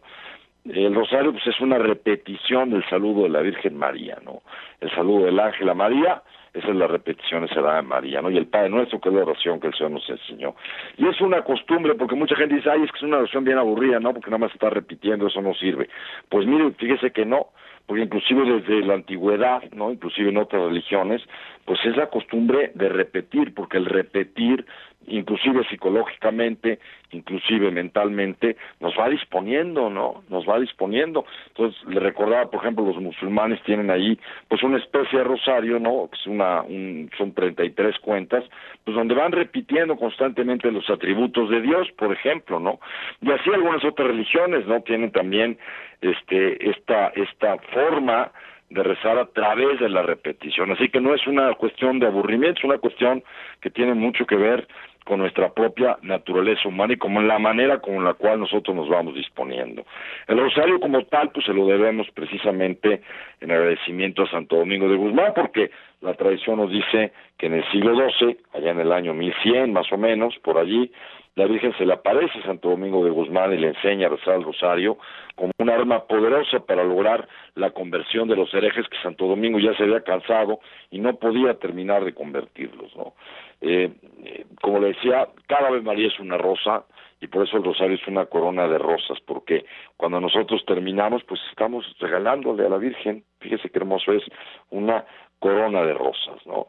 [0.66, 4.42] El rosario pues es una repetición del saludo de la Virgen María, ¿no?
[4.80, 6.22] El saludo del ángel a María,
[6.52, 8.30] esa es la repetición, esa de María, ¿no?
[8.30, 10.54] Y el Padre Nuestro, que es la oración que el Señor nos enseñó.
[10.98, 13.56] Y es una costumbre, porque mucha gente dice, ay, es que es una oración bien
[13.56, 14.12] aburrida, ¿no?
[14.12, 15.88] Porque nada más está repitiendo, eso no sirve.
[16.28, 17.48] Pues mire, fíjese que no,
[17.86, 19.90] porque inclusive desde la antigüedad, ¿no?
[19.90, 21.22] Inclusive en otras religiones,
[21.64, 24.66] pues es la costumbre de repetir, porque el repetir
[25.06, 26.78] inclusive psicológicamente,
[27.10, 30.22] inclusive mentalmente, nos va disponiendo, ¿no?
[30.28, 31.24] Nos va disponiendo.
[31.48, 36.08] Entonces, le recordaba, por ejemplo, los musulmanes tienen ahí, pues una especie de rosario, ¿no?
[36.12, 38.44] Es una, un, son 33 cuentas,
[38.84, 42.80] pues donde van repitiendo constantemente los atributos de Dios, por ejemplo, ¿no?
[43.20, 44.80] Y así algunas otras religiones, ¿no?
[44.82, 45.58] Tienen también,
[46.00, 48.32] este, esta, esta forma
[48.72, 50.70] de rezar a través de la repetición.
[50.72, 53.22] Así que no es una cuestión de aburrimiento, es una cuestión
[53.60, 54.66] que tiene mucho que ver
[55.04, 59.14] con nuestra propia naturaleza humana y con la manera con la cual nosotros nos vamos
[59.14, 59.84] disponiendo.
[60.28, 63.02] El rosario como tal, pues se lo debemos precisamente
[63.40, 67.70] en agradecimiento a Santo Domingo de Guzmán, porque la tradición nos dice que en el
[67.70, 70.90] siglo XII, allá en el año 1100 más o menos, por allí,
[71.34, 74.34] la Virgen se le aparece a Santo Domingo de Guzmán y le enseña a rezar
[74.34, 74.98] el rosario
[75.34, 79.74] como un arma poderosa para lograr la conversión de los herejes que Santo Domingo ya
[79.74, 83.14] se había cansado y no podía terminar de convertirlos, ¿no?
[83.62, 83.90] Eh,
[84.24, 86.84] eh, como le decía, cada vez María es una rosa
[87.20, 89.64] y por eso el rosario es una corona de rosas, porque
[89.96, 94.24] cuando nosotros terminamos, pues estamos regalándole a la Virgen, fíjese qué hermoso es,
[94.70, 95.04] una
[95.38, 96.66] corona de rosas, ¿no?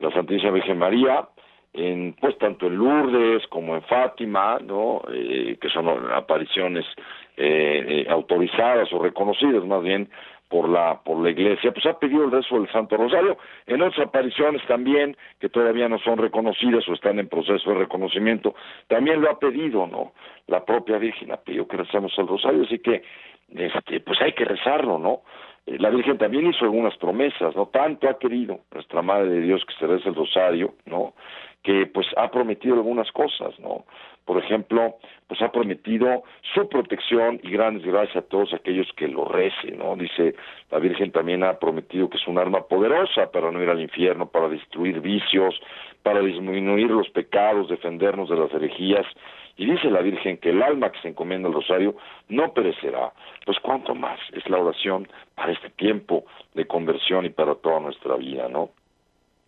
[0.00, 1.26] La Santísima Virgen María,
[1.72, 5.00] en, pues tanto en Lourdes como en Fátima, ¿no?
[5.10, 6.84] Eh, que son apariciones
[7.38, 10.10] eh, autorizadas o reconocidas más bien
[10.54, 13.38] por la por la iglesia, pues ha pedido el rezo del Santo Rosario.
[13.66, 18.54] En otras apariciones también, que todavía no son reconocidas o están en proceso de reconocimiento,
[18.86, 20.12] también lo ha pedido, ¿no?
[20.46, 23.02] La propia Virgen ha pedido que rezamos el Rosario, así que
[23.52, 25.22] este, pues hay que rezarlo, ¿no?
[25.66, 27.66] Eh, la Virgen también hizo algunas promesas, ¿no?
[27.66, 31.14] Tanto ha querido nuestra Madre de Dios que se reza el Rosario, ¿no?
[31.64, 33.86] Que pues ha prometido algunas cosas, ¿no?
[34.24, 34.96] Por ejemplo,
[35.26, 39.96] pues ha prometido su protección y grandes gracias a todos aquellos que lo recen, ¿no?
[39.96, 40.34] Dice,
[40.70, 44.26] la Virgen también ha prometido que es un arma poderosa para no ir al infierno,
[44.26, 45.60] para destruir vicios,
[46.02, 49.06] para disminuir los pecados, defendernos de las herejías.
[49.56, 51.94] Y dice la Virgen que el alma que se encomienda al rosario
[52.28, 53.12] no perecerá.
[53.44, 58.16] Pues cuánto más es la oración para este tiempo de conversión y para toda nuestra
[58.16, 58.70] vida, ¿no?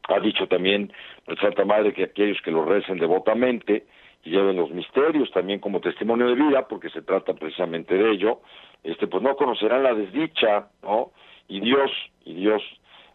[0.09, 0.93] Ha dicho también
[1.27, 3.85] la Santa Madre que aquellos que lo recen devotamente,
[4.31, 8.41] lleven los misterios también como testimonio de vida, porque se trata precisamente de ello,
[8.83, 11.12] este pues no conocerán la desdicha, ¿no?
[11.49, 11.91] Y Dios,
[12.24, 12.62] y Dios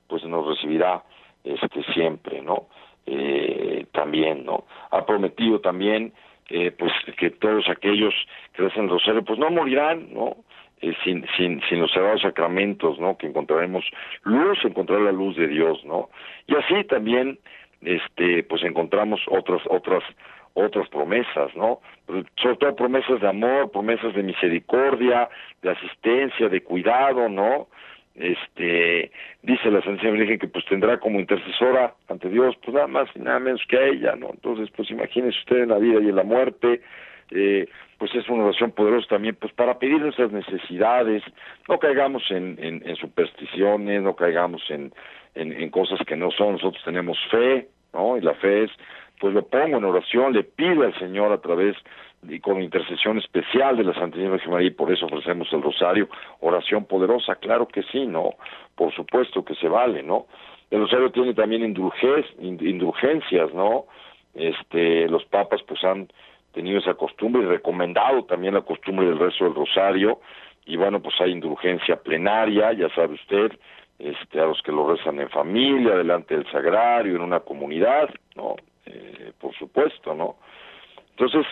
[0.07, 1.03] pues nos recibirá
[1.43, 2.68] este siempre, ¿no?
[3.05, 4.66] Eh, también, ¿no?
[4.92, 6.13] Ha prometido también
[6.50, 8.13] eh, pues que todos aquellos
[8.54, 10.36] que hacen el rosario pues no morirán, ¿no?
[10.82, 13.17] Eh, sin, sin, sin los sagrados sacramentos, ¿no?
[13.17, 13.86] Que encontraremos
[14.24, 16.09] luz, encontrar la luz de Dios, ¿no?
[16.47, 17.39] Y así también,
[17.82, 20.04] este, pues encontramos otras, otras
[20.53, 21.79] otras promesas, ¿no?
[22.07, 25.29] Sobre todo promesas de amor, promesas de misericordia,
[25.61, 27.67] de asistencia, de cuidado, ¿no?
[28.15, 29.09] Este,
[29.41, 33.19] dice la Santísima Virgen que pues tendrá como intercesora ante Dios, pues nada más y
[33.19, 34.32] nada menos que a ella, ¿no?
[34.32, 36.82] Entonces, pues imagínese usted en la vida y en la muerte,
[37.32, 37.67] eh,
[37.97, 41.23] pues es una oración poderosa también, pues para pedir nuestras necesidades,
[41.69, 44.91] no caigamos en, en, en supersticiones, no caigamos en,
[45.36, 48.17] en, en cosas que no son, nosotros tenemos fe, ¿no?
[48.17, 48.71] Y la fe es
[49.21, 51.77] pues lo pongo en oración, le pido al Señor a través
[52.27, 56.09] y con intercesión especial de la Santísima Virgen María y por eso ofrecemos el rosario,
[56.39, 58.31] oración poderosa, claro que sí, ¿no?
[58.75, 60.25] Por supuesto que se vale, ¿no?
[60.71, 63.85] El rosario tiene también indulgencias, ¿no?
[64.33, 66.07] Este, los papas pues han
[66.51, 70.19] tenido esa costumbre y recomendado también la costumbre del rezo del rosario
[70.65, 73.51] y bueno, pues hay indulgencia plenaria, ya sabe usted,
[73.99, 78.55] este, a los que lo rezan en familia, delante del sagrario, en una comunidad, ¿no?
[78.93, 80.36] Eh, por supuesto, ¿no?
[81.12, 81.46] Entonces,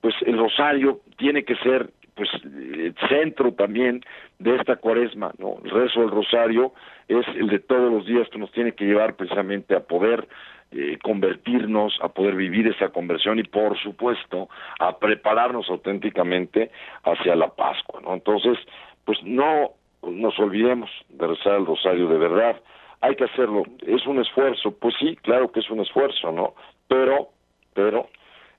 [0.00, 4.02] pues el rosario tiene que ser pues el centro también
[4.38, 5.56] de esta cuaresma, ¿no?
[5.62, 6.72] El rezo del rosario
[7.08, 10.26] es el de todos los días que nos tiene que llevar precisamente a poder
[10.72, 14.48] eh, convertirnos, a poder vivir esa conversión y por supuesto
[14.78, 16.70] a prepararnos auténticamente
[17.04, 18.14] hacia la Pascua, ¿no?
[18.14, 18.58] Entonces,
[19.04, 22.60] pues no nos olvidemos de rezar el rosario de verdad,
[23.00, 26.54] hay que hacerlo, es un esfuerzo, pues sí, claro que es un esfuerzo, ¿no?
[26.88, 27.28] Pero,
[27.74, 28.08] pero,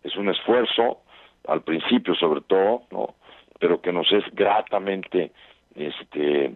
[0.04, 1.02] es un esfuerzo,
[1.48, 3.16] al principio sobre todo, ¿no?
[3.60, 5.32] Pero que nos es gratamente,
[5.76, 6.54] este,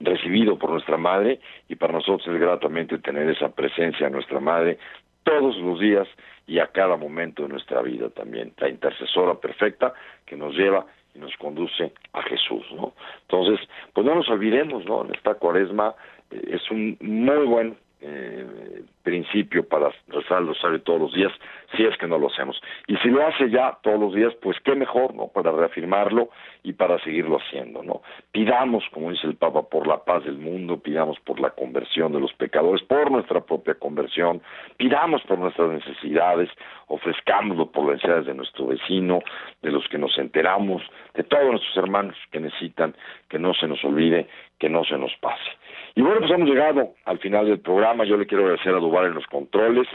[0.00, 4.78] recibido por nuestra madre y para nosotros es gratamente tener esa presencia de nuestra madre
[5.24, 6.08] todos los días
[6.46, 9.94] y a cada momento de nuestra vida también, la intercesora perfecta
[10.26, 10.84] que nos lleva
[11.14, 12.94] y nos conduce a Jesús, ¿no?
[13.22, 15.04] Entonces, pues no nos olvidemos, ¿no?
[15.04, 15.94] En esta cuaresma
[16.30, 21.32] eh, es un muy buen eh, principio para rezar el rosario todos los días,
[21.76, 22.60] si es que no lo hacemos.
[22.86, 25.28] Y si lo hace ya todos los días, pues qué mejor, ¿no?
[25.28, 26.28] Para reafirmarlo
[26.62, 28.02] y para seguirlo haciendo, ¿no?
[28.30, 32.20] Pidamos, como dice el Papa, por la paz del mundo, pidamos por la conversión de
[32.20, 34.42] los pecadores, por nuestra propia conversión,
[34.76, 36.50] pidamos por nuestras necesidades,
[36.88, 39.20] ofrezcámoslo por las necesidades de nuestro vecino,
[39.62, 40.82] de los que nos enteramos,
[41.14, 42.94] de todos nuestros hermanos que necesitan,
[43.28, 44.26] que no se nos olvide,
[44.58, 45.50] que no se nos pase.
[45.94, 48.04] Y bueno, pues hemos llegado al final del programa.
[48.04, 49.86] Yo le quiero agradecer a Duval en los controles,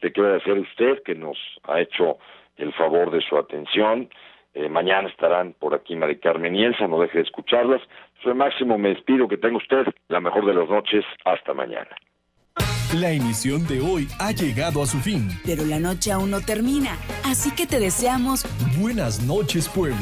[0.00, 2.18] le quiero agradecer a usted que nos ha hecho
[2.56, 4.08] el favor de su atención.
[4.54, 7.82] Eh, mañana estarán por aquí Mari Carmen y Elsa, no deje de escucharlas.
[8.22, 11.04] Soy Máximo, me despido, que tenga usted la mejor de las noches.
[11.24, 11.90] Hasta mañana.
[12.94, 15.28] La emisión de hoy ha llegado a su fin.
[15.44, 18.46] Pero la noche aún no termina, así que te deseamos
[18.80, 19.94] Buenas noches, Puebla.